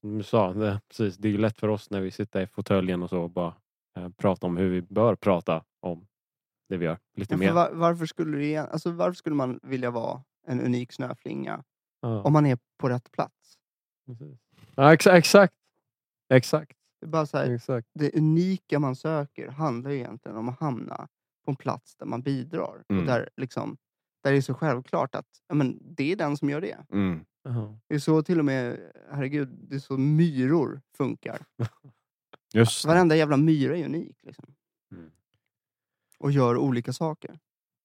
Som 0.00 0.18
du 0.18 0.24
sa, 0.24 0.52
det, 0.52 0.80
precis, 0.88 1.16
det 1.16 1.28
är 1.28 1.32
ju 1.32 1.38
lätt 1.38 1.58
för 1.60 1.68
oss 1.68 1.90
när 1.90 2.00
vi 2.00 2.10
sitter 2.10 2.40
i 2.42 2.46
fåtöljen 2.46 3.02
och 3.02 3.10
så 3.10 3.22
och 3.22 3.30
bara 3.30 3.54
eh, 3.96 4.08
prata 4.08 4.46
om 4.46 4.56
hur 4.56 4.70
vi 4.70 4.82
bör 4.82 5.14
prata 5.14 5.64
om 5.80 6.06
det 6.68 6.76
vi 6.76 6.84
gör. 6.84 6.98
Lite 7.16 7.34
Ja, 7.34 7.38
mer. 7.38 7.52
var, 7.52 7.70
varför, 7.72 8.06
skulle 8.06 8.38
det, 8.38 8.56
alltså, 8.56 8.90
varför 8.90 9.14
skulle 9.16 9.36
man 9.36 9.60
vilja 9.62 9.90
vara 9.90 10.22
en 10.46 10.60
unik 10.60 10.92
snöflinga 10.92 11.64
Ja, 12.00 12.22
om 12.22 12.32
man 12.32 12.46
är 12.46 12.58
på 12.78 12.88
rätt 12.88 13.10
plats? 13.12 13.58
precis. 14.06 14.38
ja, 14.74 14.92
exa, 14.94 15.16
exakt. 15.16 15.54
Exakt. 16.34 16.76
Det, 17.00 17.06
bara 17.06 17.26
så 17.26 17.38
här, 17.38 17.50
exakt. 17.54 17.88
det 17.94 18.16
unika 18.16 18.78
man 18.78 18.96
söker 18.96 19.48
handlar 19.48 19.90
egentligen 19.90 20.36
om 20.36 20.48
att 20.48 20.60
hamna 20.60 21.08
på 21.44 21.50
en 21.50 21.56
plats 21.56 21.96
där 21.96 22.06
man 22.06 22.22
bidrar. 22.22 22.84
Mm. 22.88 23.00
Och 23.00 23.06
där, 23.06 23.28
liksom, 23.36 23.76
där 24.22 24.32
det 24.32 24.36
är 24.36 24.42
så 24.42 24.54
självklart 24.54 25.14
att 25.14 25.26
ja, 25.48 25.54
men, 25.54 25.78
det 25.82 26.12
är 26.12 26.16
den 26.16 26.36
som 26.36 26.50
gör 26.50 26.60
det. 26.60 26.76
Mm. 26.92 27.24
Ja. 27.48 27.78
Det 27.88 27.94
är 27.94 27.98
så 27.98 28.22
till 28.22 28.38
och 28.38 28.44
med, 28.44 28.92
herregud, 29.10 29.48
det 29.48 29.74
är 29.74 29.78
så 29.80 29.96
myror 29.96 30.80
funkar. 30.96 31.46
Just 32.54 32.82
det. 32.82 32.88
Varenda 32.88 33.16
jävla 33.16 33.36
myra 33.36 33.76
är 33.76 33.84
unik. 33.84 34.18
Liksom. 34.22 34.54
Mm. 34.92 35.10
Och 36.18 36.30
gör 36.30 36.56
olika 36.56 36.92
saker. 36.92 37.38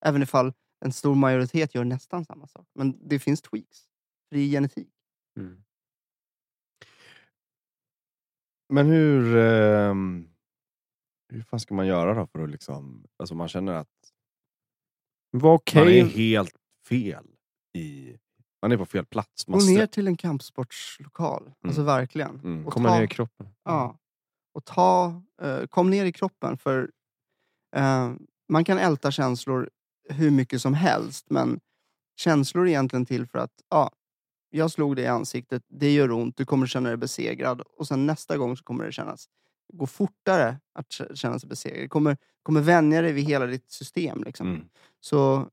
Även 0.05 0.23
ifall 0.23 0.53
en 0.85 0.93
stor 0.93 1.15
majoritet 1.15 1.75
gör 1.75 1.83
nästan 1.83 2.25
samma 2.25 2.47
sak. 2.47 2.67
Men 2.73 3.07
det 3.07 3.19
finns 3.19 3.41
tweaks. 3.41 3.79
För 4.29 4.35
det 4.35 4.41
är 4.41 4.47
genetik. 4.47 4.89
Mm. 5.37 5.63
Men 8.69 8.87
hur, 8.87 9.37
ehm, 9.37 10.29
hur 11.29 11.41
fan 11.41 11.59
ska 11.59 11.73
man 11.73 11.87
göra 11.87 12.13
då 12.13 12.27
för 12.27 12.39
att 12.43 12.49
liksom, 12.49 13.07
alltså 13.17 13.35
man 13.35 13.47
känner 13.47 13.73
att 13.73 14.13
Var 15.31 15.53
okej. 15.53 15.81
man 15.81 15.93
är 15.93 16.05
helt 16.05 16.55
fel 16.87 17.25
i, 17.73 18.17
man 18.61 18.71
är 18.71 18.77
på 18.77 18.85
fel 18.85 19.05
plats. 19.05 19.47
Man 19.47 19.59
Gå 19.59 19.65
ner 19.65 19.87
till 19.87 20.07
en 20.07 20.17
kampsportslokal. 20.17 21.51
Alltså 21.63 21.83
verkligen. 21.83 22.39
Mm. 22.39 22.67
Och 22.67 22.73
Komma 22.73 22.89
ta- 22.89 22.95
ner 22.95 23.03
i 23.03 23.07
kroppen. 23.07 23.47
Ja. 23.63 23.97
Och 24.53 24.65
ta, 24.65 25.21
eh, 25.41 25.65
kom 25.65 25.89
ner 25.89 26.05
i 26.05 26.11
kroppen. 26.11 26.57
För 26.57 26.91
eh, 27.75 28.13
man 28.49 28.63
kan 28.63 28.77
älta 28.77 29.11
känslor 29.11 29.69
hur 30.09 30.31
mycket 30.31 30.61
som 30.61 30.73
helst. 30.73 31.29
Men 31.29 31.59
känslor 32.17 32.65
är 32.65 32.69
egentligen 32.69 33.05
till 33.05 33.27
för 33.27 33.39
att 33.39 33.53
ja, 33.69 33.91
jag 34.49 34.71
slog 34.71 34.95
dig 34.95 35.05
i 35.05 35.07
ansiktet, 35.07 35.63
det 35.67 35.93
gör 35.93 36.11
ont, 36.11 36.37
du 36.37 36.45
kommer 36.45 36.67
känna 36.67 36.89
dig 36.89 36.97
besegrad. 36.97 37.61
Och 37.61 37.87
sen 37.87 38.05
nästa 38.05 38.37
gång 38.37 38.57
så 38.57 38.63
kommer 38.63 38.85
det 38.85 38.91
kännas, 38.91 39.25
gå 39.73 39.87
fortare 39.87 40.59
att 40.73 41.17
känna 41.17 41.39
sig 41.39 41.49
besegrad. 41.49 41.81
Du 41.83 41.87
kommer, 41.89 42.17
kommer 42.43 42.61
vänja 42.61 43.01
dig 43.01 43.13
vid 43.13 43.25
hela 43.25 43.45
ditt 43.45 43.71
system. 43.71 44.23
Liksom. 44.23 44.47
Mm. 44.47 44.69
Så 44.99 45.47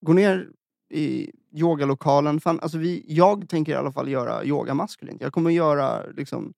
gå 0.00 0.12
ner 0.12 0.50
i 0.94 1.30
yogalokalen. 1.52 2.40
Fan, 2.40 2.60
alltså 2.60 2.78
vi, 2.78 3.04
jag 3.08 3.48
tänker 3.48 3.72
i 3.72 3.74
alla 3.74 3.92
fall 3.92 4.08
göra 4.08 4.44
yoga 4.44 4.74
maskulint. 4.74 5.20
Jag 5.20 5.32
kommer 5.32 5.50
göra 5.50 6.06
liksom, 6.06 6.54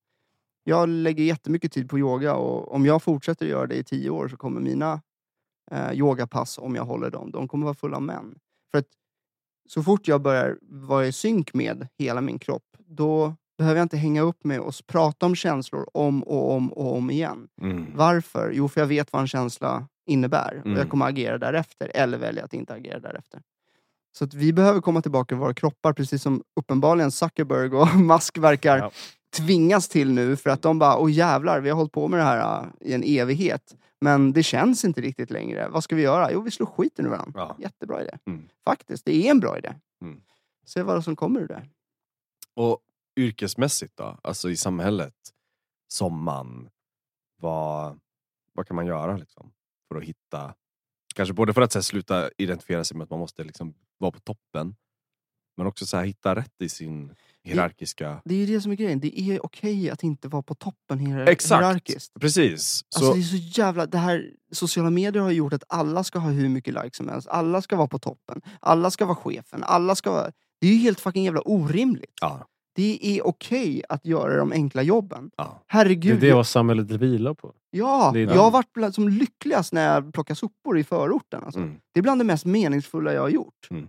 jag 0.65 0.89
lägger 0.89 1.25
jättemycket 1.25 1.73
tid 1.73 1.89
på 1.91 1.99
yoga 1.99 2.35
och 2.35 2.75
om 2.75 2.87
jag 2.87 3.03
fortsätter 3.03 3.47
göra 3.47 3.67
det 3.67 3.75
i 3.77 3.85
tio 3.85 4.11
år 4.11 4.29
så 4.29 4.37
kommer 4.37 4.61
mina 4.61 5.01
eh, 5.71 5.93
yogapass, 5.93 6.59
om 6.59 6.75
jag 6.75 6.85
håller 6.85 7.11
dem, 7.11 7.31
de 7.31 7.49
kommer 7.49 7.65
vara 7.65 7.75
fulla 7.75 7.97
av 7.97 8.03
män. 8.03 8.39
För 8.71 8.79
att 8.79 8.89
så 9.69 9.83
fort 9.83 10.09
jag 10.09 10.23
börjar 10.23 10.59
vara 10.63 11.07
i 11.07 11.13
synk 11.13 11.55
med 11.55 11.89
hela 11.99 12.21
min 12.21 12.39
kropp, 12.39 12.77
då 12.87 13.35
behöver 13.59 13.79
jag 13.79 13.85
inte 13.85 13.97
hänga 13.97 14.23
upp 14.23 14.45
mig 14.45 14.59
och 14.59 14.75
prata 14.87 15.27
om 15.27 15.35
känslor 15.35 15.87
om 15.95 16.23
och 16.23 16.53
om 16.53 16.73
och 16.73 16.97
om 16.97 17.11
igen. 17.11 17.49
Mm. 17.63 17.87
Varför? 17.95 18.51
Jo, 18.55 18.69
för 18.69 18.81
jag 18.81 18.89
vet 18.89 19.13
vad 19.13 19.23
en 19.23 19.29
känsla 19.29 19.89
innebär 20.07 20.59
och 20.61 20.67
Mm. 20.67 20.79
jag 20.79 20.89
kommer 20.91 21.07
agera 21.07 21.39
därefter 21.39 21.91
eller 21.95 22.19
välja 22.19 22.45
att 22.45 22.55
inte 22.55 22.75
agera 22.75 23.01
därefter. 23.01 23.43
Så 24.19 24.25
att 24.25 24.35
vi 24.35 24.53
behöver 24.53 24.81
komma 24.81 25.03
tillbaka 25.03 25.35
i 25.35 25.39
våra 25.39 25.55
kroppar, 25.55 25.93
precis 25.93 26.23
som 26.23 26.43
uppenbarligen 26.57 27.11
Zuckerberg 27.11 27.71
och 27.77 27.97
Musk 28.01 28.39
verkar 28.39 28.79
Ja. 28.79 28.91
tvingas 29.37 29.89
till 29.89 30.11
nu 30.13 30.37
för 30.37 30.51
att 30.51 30.63
de 30.63 30.79
bara, 30.79 30.99
åh 30.99 31.13
jävlar, 31.13 31.61
vi 31.61 31.69
har 31.71 31.77
hållit 31.77 31.93
på 31.93 32.09
med 32.09 32.21
det 32.21 32.25
här 32.25 32.63
äh, 32.63 32.89
i 32.89 32.93
en 32.95 33.03
evighet. 33.07 33.77
Men 34.01 34.33
det 34.33 34.43
känns 34.43 34.85
inte 34.85 35.01
riktigt 35.01 35.31
längre. 35.31 35.69
Vad 35.69 35.85
ska 35.85 35.97
vi 35.97 36.03
göra? 36.03 36.33
Jo, 36.33 36.41
vi 36.41 36.51
slår 36.51 36.67
skiten 36.67 37.07
ur 37.07 37.11
varandra. 37.11 37.41
Ja. 37.41 37.57
Jättebra 37.59 38.03
idé. 38.03 38.19
Mm. 38.27 38.49
Faktiskt, 38.65 39.05
det 39.05 39.27
är 39.27 39.31
en 39.31 39.41
bra 39.41 39.59
idé. 39.59 39.75
Mm. 40.03 40.21
Se 40.67 40.83
vad 40.83 41.05
som 41.05 41.17
kommer 41.17 41.41
ur 41.41 41.49
det. 41.49 41.63
Och 42.55 42.79
yrkesmässigt 43.17 43.97
då? 43.97 44.19
Alltså 44.23 44.51
i 44.51 44.57
samhället 44.57 45.15
som 45.89 46.23
man. 46.25 46.69
Vad, 47.41 48.01
vad 48.53 48.67
kan 48.67 48.77
man 48.77 48.87
göra 48.87 49.17
liksom? 49.17 49.53
För 49.89 49.97
att 49.99 50.05
hitta, 50.05 50.55
kanske 51.17 51.33
både 51.33 51.55
för 51.55 51.63
att 51.63 51.73
så 51.73 51.79
här, 51.79 51.83
sluta 51.83 52.31
identifiera 52.39 52.85
sig 52.85 52.97
med 52.97 53.05
att 53.05 53.11
man 53.11 53.19
måste 53.19 53.45
liksom 53.45 53.75
vara 53.99 54.11
på 54.11 54.21
toppen. 54.21 54.77
Men 55.57 55.67
också 55.67 55.87
så 55.87 55.97
här, 55.97 56.05
hitta 56.05 56.35
rätt 56.35 56.63
i 56.63 56.69
sin 56.69 57.15
hierarkiska... 57.45 58.23
Det 58.25 58.35
är 58.35 58.39
ju 58.39 58.47
det 58.47 58.61
som 58.61 58.73
är 58.73 58.77
grejen. 58.77 59.01
Det 59.01 59.21
är 59.21 59.47
okej 59.47 59.91
att 59.91 60.03
inte 60.03 60.29
vara 60.29 60.43
på 60.43 60.55
toppen 60.55 60.99
hier- 60.99 61.27
Exakt. 61.29 61.63
hierarkiskt. 61.63 62.15
Precis. 62.21 62.85
Så, 62.89 62.99
Alltså 62.99 63.13
det 63.13 63.21
är 63.21 63.23
så 63.23 63.61
jävla... 63.61 63.87
Det 63.87 63.99
här, 63.99 64.31
sociala 64.53 64.91
medier 64.91 65.23
har 65.23 65.31
gjort 65.31 65.53
att 65.53 65.65
alla 65.69 66.05
ska 66.05 66.19
ha 66.19 66.31
hur 66.31 66.49
mycket 66.49 66.75
likes 66.75 66.97
som 66.97 67.09
helst. 67.09 67.29
Alla 67.29 67.63
ska 67.63 67.77
vara 67.77 67.89
på 67.89 67.99
toppen. 67.99 68.41
Alla 68.61 68.91
ska 68.91 69.07
vara 69.07 69.17
chefen. 69.17 69.65
Alla 69.65 69.95
ska 69.95 70.11
vara... 70.11 70.33
Det 70.61 70.67
är 70.67 70.73
ju 70.73 70.79
helt 70.79 71.01
fucking 71.01 71.25
jävla 71.25 71.41
orimligt. 71.41 72.15
ja, 72.21 72.47
Det 72.77 72.99
är 73.03 73.27
okej 73.27 73.83
att 73.89 74.07
göra 74.07 74.37
de 74.37 74.53
enkla 74.53 74.83
jobben. 74.83 75.31
ja. 75.37 75.45
Det 75.45 75.65
Herregud. 75.67 76.17
är 76.17 76.21
det 76.29 76.35
vad 76.35 76.47
samhället 76.47 76.91
vilar 76.91 77.35
på. 77.35 77.55
Ja, 77.71 78.11
det 78.15 78.21
jag 78.21 78.29
det. 78.29 78.39
har 78.39 78.51
varit 78.51 78.73
bland, 78.73 78.95
som 78.95 79.09
lyckligast 79.09 79.73
när 79.73 79.95
jag 79.95 80.13
plockar 80.13 80.35
sopor 80.35 80.79
i 80.79 80.85
förorten. 80.85 81.45
Alltså. 81.45 81.61
Mm. 81.61 81.81
Det 81.93 82.01
är 82.01 82.03
bland 82.03 82.21
det 82.21 82.25
mest 82.25 82.45
meningsfulla 82.45 83.13
jag 83.13 83.21
har 83.23 83.29
gjort. 83.29 83.69
Mm. 83.71 83.89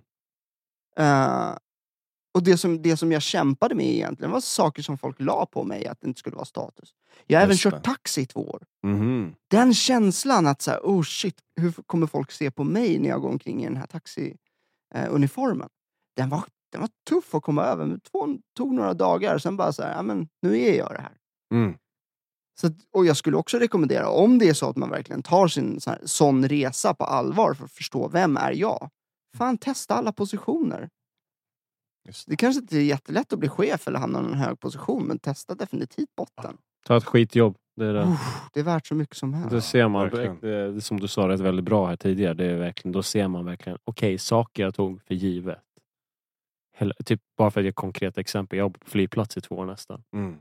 Eh, 0.97 1.58
och 2.34 2.43
det 2.43 2.58
som, 2.58 2.82
det 2.82 2.97
som 2.97 3.12
jag 3.12 3.21
kämpade 3.21 3.76
med 3.76 3.86
egentligen 3.86 4.32
var 4.32 4.41
saker 4.41 4.84
som 4.84 4.97
folk 4.97 5.21
la 5.21 5.45
på 5.45 5.63
mig 5.63 5.88
att 5.88 6.02
det 6.02 6.08
inte 6.08 6.19
skulle 6.19 6.36
vara 6.36 6.45
status. 6.45 6.93
Jag 7.28 7.39
har 7.39 7.43
även 7.43 7.58
kört 7.58 7.73
det. 7.73 7.80
taxi 7.80 8.21
i 8.21 8.26
två 8.26 8.41
år. 8.41 8.63
Mhm. 8.84 9.36
Den 9.47 9.73
känslan 9.73 10.47
att 10.47 10.62
så 10.62 10.71
här, 10.71 10.80
oh 10.84 11.04
shit, 11.04 11.36
hur 11.56 11.71
kommer 11.71 12.08
folk 12.08 12.32
se 12.32 12.52
på 12.52 12.63
mig 12.63 13.00
när 13.00 13.10
jag 13.10 13.21
går 13.21 13.30
omkring 13.30 13.62
i 13.63 13.65
den 13.67 13.78
här 13.78 13.88
taxiuniformen? 13.88 15.69
den, 16.15 16.30
var, 16.30 16.43
den 16.72 16.82
var 16.82 16.90
tuff 17.10 17.36
att 17.36 17.44
komma 17.44 17.64
över. 17.64 17.86
Men 17.86 18.00
två, 18.00 18.28
tog 18.58 18.74
några 18.74 18.94
dagar, 18.94 19.38
sen 19.38 19.58
bara 19.58 19.74
så 19.74 19.84
här, 19.84 19.96
ja, 19.96 20.02
men 20.02 20.28
nu 20.42 20.60
är 20.62 20.78
jag 20.78 20.92
det 20.92 21.02
här. 21.02 21.18
Mm. 21.54 21.78
Så, 22.62 22.68
att- 22.68 22.74
och 22.94 23.06
jag 23.06 23.18
skulle 23.18 23.38
också 23.38 23.58
rekommendera, 23.58 24.10
om 24.10 24.40
det 24.40 24.50
är 24.50 24.54
så 24.54 24.70
att 24.70 24.78
man 24.78 24.90
verkligen 24.90 25.24
tar 25.24 25.48
sin 25.48 25.80
sån, 25.82 25.92
här, 25.94 26.02
sån 26.06 26.48
resa 26.50 26.94
på 26.94 27.04
allvar 27.04 27.54
för 27.54 27.66
att 27.66 27.72
förstå 27.72 28.08
vem 28.08 28.38
är 28.38 28.52
jag? 28.52 28.90
Fan, 29.38 29.58
testa 29.58 29.94
alla 29.96 30.12
positioner. 30.14 30.90
Just 32.08 32.28
Det 32.30 32.36
kanske 32.36 32.62
inte 32.62 32.78
är 32.78 32.82
jättelätt 32.82 33.34
att 33.34 33.40
bli 33.40 33.50
chef 33.50 33.88
eller 33.88 34.00
hamna 34.00 34.22
i 34.22 34.26
en 34.26 34.34
hög 34.34 34.60
position, 34.60 35.04
men 35.04 35.20
testa 35.20 35.56
definitivt 35.56 36.16
botten. 36.18 36.58
Ta 36.86 36.98
ett 36.98 37.06
skitjobb. 37.06 37.58
Det 37.76 37.86
är 37.86 37.94
det. 37.94 38.04
Uff, 38.04 38.50
det 38.54 38.60
är 38.60 38.64
värt 38.64 38.88
så 38.88 38.96
mycket 38.96 39.18
som 39.18 39.34
helst. 39.34 39.52
Då 39.52 39.62
ser 39.62 39.88
man 39.88 40.10
det, 40.10 40.72
det 40.72 40.82
som 40.82 41.00
du 41.00 41.08
sa 41.08 41.28
rätt 41.28 41.40
väldigt 41.40 41.66
bra 41.66 41.88
här 41.88 41.96
tidigare. 41.96 42.34
Det 42.34 42.46
är 42.46 42.56
verkligen, 42.58 42.92
då 42.92 43.04
ser 43.04 43.28
man 43.28 43.46
verkligen, 43.46 43.78
okej, 43.84 44.18
saker 44.18 44.64
jag 44.64 44.76
tog 44.76 45.02
för 45.02 45.16
givet. 45.16 45.60
Typ 47.06 47.22
bara 47.38 47.52
för 47.52 47.62
att 47.62 47.63
ge 47.63 47.70
ett 47.70 47.76
konkret 47.76 48.18
exempel. 48.18 48.58
Jag 48.58 48.63
jobbade 48.63 48.80
på 48.80 48.90
flygplats 48.90 49.38
i 49.38 49.42
två 49.42 49.56
år 49.56 49.66
nästan. 49.66 50.04
Mm. 50.13 50.40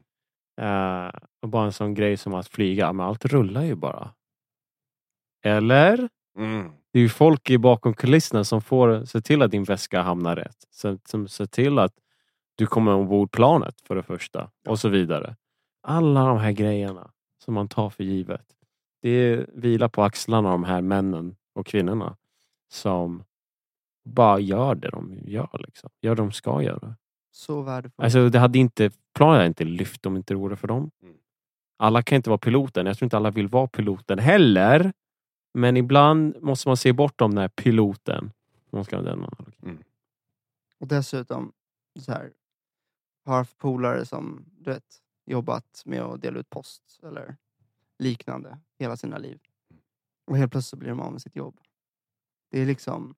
Eh, 0.60 1.12
och 1.42 1.48
bara 1.48 1.64
en 1.64 1.72
sån 1.72 1.94
grej 1.94 2.16
som 2.16 2.34
att 2.34 2.48
flyga, 2.48 2.92
men 2.92 3.06
allt 3.06 3.24
rullar 3.24 3.62
ju 3.62 3.74
bara. 3.74 4.10
Eller? 5.44 6.08
Mm. 6.38 6.72
Det 6.92 6.98
är 6.98 7.02
ju 7.02 7.08
folk 7.08 7.50
i 7.50 7.58
bakom 7.58 7.94
kulisserna 7.94 8.44
som 8.44 8.62
får 8.62 9.04
se 9.04 9.20
till 9.20 9.42
att 9.42 9.50
din 9.50 9.64
väska 9.64 10.02
hamnar 10.02 10.36
rätt. 10.36 10.56
Som, 10.70 10.98
som 11.04 11.28
ser 11.28 11.46
till 11.46 11.78
att 11.78 11.92
du 12.54 12.66
kommer 12.66 12.94
ombord 12.94 13.30
planet 13.30 13.80
för 13.80 13.94
det 13.94 14.02
första. 14.02 14.50
Och 14.68 14.78
så 14.78 14.88
vidare. 14.88 15.36
Alla 15.82 16.24
de 16.24 16.38
här 16.38 16.52
grejerna 16.52 17.10
som 17.44 17.54
man 17.54 17.68
tar 17.68 17.90
för 17.90 18.04
givet. 18.04 18.46
Det 19.02 19.46
vilar 19.52 19.88
på 19.88 20.02
axlarna 20.02 20.50
de 20.50 20.64
här 20.64 20.80
männen 20.80 21.36
och 21.54 21.66
kvinnorna. 21.66 22.16
Som 22.68 23.24
bara 24.06 24.38
gör 24.40 24.74
det 24.74 24.90
de 24.90 25.18
gör. 25.24 25.64
Liksom. 25.66 25.90
Gör 26.00 26.14
det 26.14 26.22
de 26.22 26.32
ska 26.32 26.62
göra. 26.62 26.96
Så 27.30 27.62
värdefullt. 27.62 28.04
Alltså, 28.04 28.28
det 28.28 28.38
hade 28.38 28.58
inte, 28.58 28.90
planet 29.14 29.36
hade 29.36 29.46
inte 29.46 29.64
lyft 29.64 30.06
om 30.06 30.14
det 30.14 30.18
inte 30.18 30.34
vore 30.34 30.56
för 30.56 30.68
dem. 30.68 30.90
Mm. 31.02 31.16
Alla 31.76 32.02
kan 32.02 32.16
inte 32.16 32.30
vara 32.30 32.38
piloten. 32.38 32.86
Jag 32.86 32.98
tror 32.98 33.06
inte 33.06 33.16
alla 33.16 33.30
vill 33.30 33.48
vara 33.48 33.66
piloten 33.66 34.18
heller. 34.18 34.92
Men 35.54 35.76
ibland 35.76 36.42
måste 36.42 36.68
man 36.68 36.76
se 36.76 36.92
bortom 36.92 37.30
den 37.30 37.38
här 37.40 37.48
piloten. 37.48 38.32
Man 38.70 38.84
ska 38.84 38.96
den 38.96 39.08
analogin. 39.08 39.84
Och 40.80 40.86
dessutom, 40.86 41.52
så 42.00 42.12
här, 42.12 42.32
har 43.24 43.36
haft 43.36 43.58
polare 43.58 44.06
som 44.06 44.44
du 44.58 44.70
vet, 44.70 45.02
jobbat 45.26 45.82
med 45.84 46.02
att 46.02 46.22
dela 46.22 46.38
ut 46.38 46.50
post 46.50 47.00
eller 47.02 47.36
liknande 47.98 48.58
hela 48.78 48.96
sina 48.96 49.18
liv. 49.18 49.40
Och 50.26 50.36
helt 50.36 50.52
plötsligt 50.52 50.80
blir 50.80 50.88
de 50.88 51.00
av 51.00 51.12
med 51.12 51.22
sitt 51.22 51.36
jobb. 51.36 51.60
Det 52.50 52.60
är 52.60 52.66
liksom... 52.66 53.14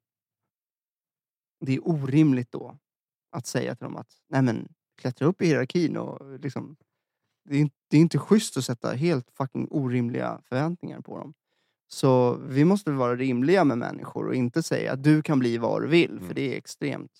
Det 1.60 1.74
är 1.74 1.88
orimligt 1.88 2.52
då 2.52 2.78
att 3.32 3.46
säga 3.46 3.74
till 3.74 3.84
dem 3.84 3.96
att 3.96 4.10
nej 4.28 4.42
men 4.42 4.68
klättra 5.00 5.26
upp 5.26 5.42
i 5.42 5.46
hierarkin 5.46 5.96
och 5.96 6.38
liksom... 6.38 6.76
Det 7.44 7.56
är, 7.56 7.60
inte, 7.60 7.74
det 7.90 7.96
är 7.96 8.00
inte 8.00 8.18
schysst 8.18 8.56
att 8.56 8.64
sätta 8.64 8.92
helt 8.92 9.30
fucking 9.30 9.68
orimliga 9.70 10.40
förväntningar 10.44 11.00
på 11.00 11.18
dem. 11.18 11.34
Så 11.90 12.34
vi 12.34 12.64
måste 12.64 12.90
vara 12.90 13.16
rimliga 13.16 13.64
med 13.64 13.78
människor 13.78 14.26
och 14.26 14.34
inte 14.34 14.62
säga 14.62 14.92
att 14.92 15.02
du 15.04 15.22
kan 15.22 15.38
bli 15.38 15.58
vad 15.58 15.82
du 15.82 15.88
vill, 15.88 16.10
Mm. 16.10 16.26
för 16.26 16.34
det 16.34 16.54
är 16.54 16.58
extremt 16.58 17.12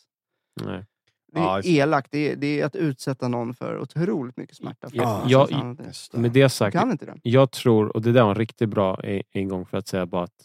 Nej. 0.63 0.85
det 1.33 1.39
är 1.39 1.43
Ja, 1.45 1.61
elakt. 1.65 2.11
Det 2.11 2.33
är, 2.33 2.37
det 2.37 2.61
är 2.61 2.67
att 2.67 2.77
utsätta 2.77 3.29
någon 3.29 3.55
för 3.55 3.79
otroligt 3.79 4.37
mycket 4.37 4.57
smärta. 4.57 4.89
Ja, 4.93 5.25
jag-. 5.27 5.77
Med 6.13 6.33
det 6.33 6.49
sagt, 6.49 6.73
kan 6.77 6.91
inte 6.91 7.07
det. 7.07 7.17
jag 7.23 7.51
tror, 7.51 7.97
och 7.97 8.03
det 8.03 8.13
där 8.13 8.23
var 8.23 8.31
en 8.31 8.35
riktigt 8.37 8.69
bra 8.69 9.05
e- 9.05 9.23
ingång 9.33 9.67
för 9.67 9.77
att 9.77 9.89
säga 9.89 10.07
bara 10.07 10.25
att 10.25 10.45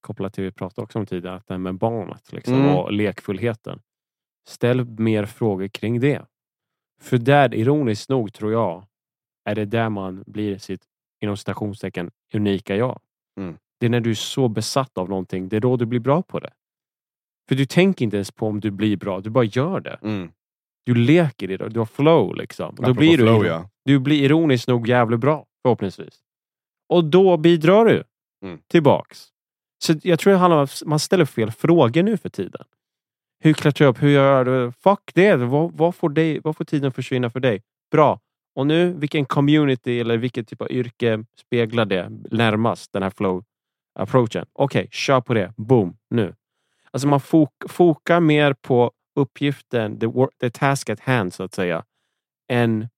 kopplat 0.00 0.34
till 0.34 0.44
det 0.44 0.48
vi 0.48 0.52
pratade 0.54 0.84
också 0.84 0.98
om 0.98 1.06
tidigare, 1.06 1.36
att 1.36 1.46
det 1.46 1.54
här 1.54 1.58
med 1.58 1.74
barnet 1.74 2.32
liksom, 2.32 2.54
Mm. 2.54 2.76
och 2.76 2.92
lekfullheten. 2.92 3.80
Ställ 4.48 4.84
mer 4.84 5.24
frågor 5.26 5.68
kring 5.68 6.00
det. 6.00 6.22
För 7.00 7.18
där, 7.18 7.54
ironiskt 7.54 8.08
nog, 8.08 8.32
tror 8.32 8.52
jag, 8.52 8.86
är 9.44 9.54
det 9.54 9.64
där 9.64 9.88
man 9.88 10.24
blir 10.26 10.58
sitt, 10.58 10.82
inom 11.20 11.36
citationstecken, 11.36 12.10
unika 12.34 12.76
jag. 12.76 13.00
Mm. 13.40 13.56
Det 13.80 13.86
är 13.86 13.90
när 13.90 14.00
du 14.00 14.10
är 14.10 14.14
så 14.14 14.48
besatt 14.48 14.98
av 14.98 15.08
någonting, 15.08 15.48
det 15.48 15.56
är 15.56 15.60
då 15.60 15.76
du 15.76 15.86
blir 15.86 16.00
bra 16.00 16.22
på 16.22 16.38
det. 16.38 16.50
För 17.48 17.54
du 17.54 17.66
tänker 17.66 18.04
inte 18.04 18.16
ens 18.16 18.30
på 18.30 18.46
om 18.46 18.60
du 18.60 18.70
blir 18.70 18.96
bra, 18.96 19.20
du 19.20 19.30
bara 19.30 19.44
gör 19.44 19.80
det. 19.80 19.98
Mm. 20.02 20.30
Du 20.86 20.94
leker 20.94 21.50
i 21.50 21.56
det, 21.56 21.68
du 21.68 21.78
har 21.80 21.86
flow 21.86 22.34
liksom. 22.36 22.74
Då 22.78 22.94
blir 22.94 23.10
du, 23.18 23.24
flow, 23.24 23.42
iro- 23.42 23.46
ja. 23.46 23.70
du 23.84 23.98
blir 23.98 24.22
ironiskt 24.24 24.68
nog 24.68 24.88
jävligt 24.88 25.20
bra, 25.20 25.46
förhoppningsvis. 25.62 26.20
Och 26.88 27.04
då 27.04 27.36
bidrar 27.36 27.84
du 27.84 28.04
Mm. 28.44 28.58
tillbaks. 28.66 29.28
Så 29.78 29.94
jag 30.02 30.18
tror 30.18 30.32
det 30.32 30.38
handlar 30.38 30.56
om 30.56 30.64
att 30.64 30.82
man 30.86 30.98
ställer 30.98 31.24
fel 31.24 31.50
frågor 31.50 32.02
nu 32.02 32.16
för 32.16 32.28
tiden. 32.28 32.64
Hur 33.40 33.52
klättrar 33.52 33.86
jag 33.86 33.90
upp? 33.90 34.02
Hur 34.02 34.08
gör 34.08 34.44
det? 34.44 34.72
Fuck 34.72 35.10
det! 35.14 35.36
Vad, 35.36 35.72
vad, 35.72 35.94
får 35.94 36.08
dig, 36.08 36.40
vad 36.44 36.56
får 36.56 36.64
tiden 36.64 36.92
försvinna 36.92 37.30
för 37.30 37.40
dig? 37.40 37.62
Bra. 37.90 38.20
Och 38.54 38.66
nu, 38.66 38.92
vilken 38.92 39.24
community 39.24 40.00
eller 40.00 40.16
vilket 40.16 40.48
typ 40.48 40.60
av 40.60 40.70
yrke 40.70 41.24
speglar 41.40 41.84
det 41.84 42.08
närmast 42.30 42.92
den 42.92 43.02
här 43.02 43.10
flow 43.10 43.44
approachen? 43.98 44.46
Okej, 44.52 44.88
kör 44.90 45.20
på 45.20 45.34
det. 45.34 45.52
Boom, 45.56 45.96
nu. 46.10 46.34
Alltså 46.90 47.08
man 47.08 47.20
fok, 47.20 47.52
fokar 47.68 48.20
mer 48.20 48.52
på 48.52 48.92
uppgiften, 49.16 49.98
the, 49.98 50.06
work, 50.06 50.30
the 50.40 50.50
task 50.50 50.90
at 50.90 51.00
hand 51.00 51.34
så 51.34 51.42
att 51.42 51.54
säga, 51.54 51.84
än 52.48 52.88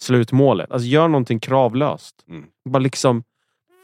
slutmålet. 0.00 0.70
Alltså 0.70 0.88
gör 0.88 1.08
någonting 1.08 1.40
kravlöst. 1.40 2.24
Mm. 2.28 2.46
Bara 2.68 2.78
liksom, 2.78 3.24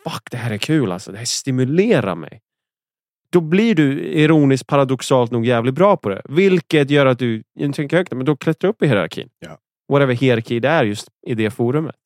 fuck 0.04 0.22
det 0.30 0.36
här 0.36 0.50
är 0.50 0.58
kul 0.58 0.92
alltså. 0.92 1.12
Det 1.12 1.18
här 1.18 1.24
stimulerar 1.24 2.14
mig. 2.14 2.40
Då 3.32 3.40
blir 3.40 3.74
du 3.74 4.00
ironiskt 4.00 4.66
paradoxalt 4.66 5.30
nog 5.30 5.46
jävligt 5.46 5.74
bra 5.74 5.96
på 5.96 6.08
det. 6.08 6.22
Vilket 6.24 6.90
gör 6.90 7.06
att 7.06 7.18
du, 7.18 7.42
jag 7.54 7.74
tänker 7.74 7.96
högt, 7.96 8.12
men 8.12 8.24
då 8.24 8.36
klättrar 8.36 8.70
upp 8.70 8.82
i 8.82 8.86
hierarkin. 8.86 9.28
Ja. 9.38 9.58
Whatever 9.88 10.14
hierarki 10.14 10.60
det 10.60 10.68
är 10.68 10.84
just 10.84 11.08
i 11.26 11.34
det 11.34 11.50
forumet. 11.50 11.96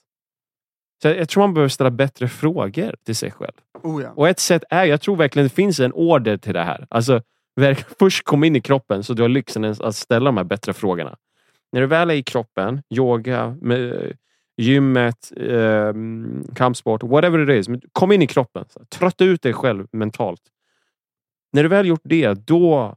Så 1.03 1.09
jag, 1.09 1.29
tror 1.29 1.43
man 1.43 1.55
behöver 1.55 1.69
ställa 1.69 1.91
bättre 1.91 2.29
frågor 2.29 2.95
till 3.05 3.17
sig 3.17 3.31
själv. 3.31 3.53
Oh 3.83 4.03
ja. 4.03 4.11
Och 4.11 4.29
ett 4.29 4.39
sätt 4.39 4.65
är, 4.71 4.85
jag 4.85 5.01
tror 5.01 5.17
verkligen 5.17 5.49
det 5.49 5.55
finns 5.55 5.81
en 5.81 5.93
order 5.93 6.37
till 6.37 6.55
det 6.55 6.63
här. 6.63 6.87
Alltså, 6.91 7.23
verk- 7.61 7.87
först 7.99 8.25
kom 8.25 8.45
in 8.45 8.57
i 8.57 8.61
kroppen 8.61 9.05
så 9.05 9.15
du 9.15 9.23
har 9.23 9.29
lyxen 9.29 9.65
att 9.65 9.97
ställa 9.97 10.25
de 10.25 10.37
här 10.37 10.45
bättre 10.45 10.73
frågorna. 10.73 11.17
När 11.73 11.81
du 11.81 11.87
väl 11.87 12.11
är 12.11 12.15
i 12.15 12.23
kroppen, 12.23 12.83
yoga, 12.91 13.57
med, 13.61 14.13
gymmet, 14.57 15.33
eh, 15.37 15.93
kampsport, 16.55 17.03
whatever 17.03 17.51
it 17.51 17.61
is. 17.61 17.69
men 17.69 17.81
Kom 17.93 18.13
in 18.13 18.23
i 18.23 18.27
kroppen. 18.27 18.65
Så, 18.69 18.85
trötta 18.85 19.25
ut 19.25 19.43
dig 19.43 19.53
själv 19.53 19.87
mentalt. 19.93 20.43
När 21.53 21.63
du 21.63 21.69
väl 21.69 21.87
gjort 21.87 22.01
det, 22.05 22.47
då 22.47 22.97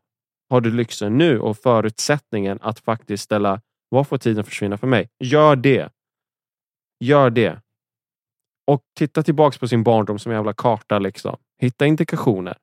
har 0.50 0.62
du 0.62 0.72
lyxen 0.72 1.18
nu 1.18 1.40
och 1.40 1.58
förutsättningen 1.58 2.60
att 2.62 2.80
faktiskt 2.80 3.24
ställa 3.24 3.62
vad 3.90 4.08
får 4.08 4.18
tiden 4.18 4.44
försvinna 4.44 4.78
för 4.78 4.88
mig? 4.88 5.10
Gör 5.20 5.56
det. 5.56 5.90
Gör 7.00 7.30
det. 7.30 7.62
Och 8.68 8.82
titta 8.96 9.24
tillbaks 9.24 9.58
på 9.58 9.68
sin 9.68 9.84
barndom 9.84 10.20
som 10.20 10.32
en 10.32 10.36
jävla 10.38 10.54
karta. 10.54 11.00
Liksom. 11.00 11.38
Hitta 11.62 11.86
indikationer. 11.86 12.58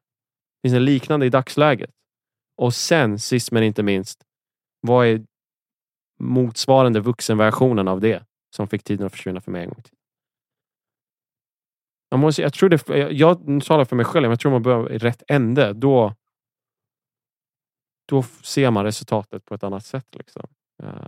Finns 0.62 0.74
det 0.74 0.80
liknande 0.80 1.26
i 1.26 1.30
dagsläget? 1.30 1.90
Och 2.56 2.74
sen, 2.74 3.18
sist 3.18 3.52
men 3.52 3.62
inte 3.62 3.82
minst, 3.82 4.24
vad 4.80 5.06
är 5.06 5.24
motsvarande 6.20 7.00
vuxenversionen 7.00 7.88
av 7.88 8.00
det 8.00 8.24
som 8.54 8.68
fick 8.68 8.84
tiden 8.84 9.06
att 9.06 9.12
försvinna 9.12 9.40
för 9.40 9.50
mig 9.50 9.62
en 9.62 9.68
gång 9.68 9.82
till? 9.82 9.96
Jag, 12.08 12.20
måste, 12.20 12.42
jag 12.42 12.52
tror 12.52 12.68
det, 12.68 12.88
jag, 12.88 13.12
jag 13.12 13.64
talar 13.64 13.84
för 13.84 13.96
mig 13.96 14.06
själv, 14.06 14.22
men 14.22 14.30
jag 14.30 14.40
tror 14.40 14.52
man 14.52 14.62
börjar 14.62 14.92
i 14.92 14.98
rätt 14.98 15.22
ände. 15.28 15.72
Då, 15.72 16.14
då 18.08 18.22
ser 18.22 18.70
man 18.70 18.84
resultatet 18.84 19.44
på 19.44 19.54
ett 19.54 19.64
annat 19.64 19.86
sätt. 19.86 20.06
Liksom. 20.14 20.46
Eh, 20.82 21.06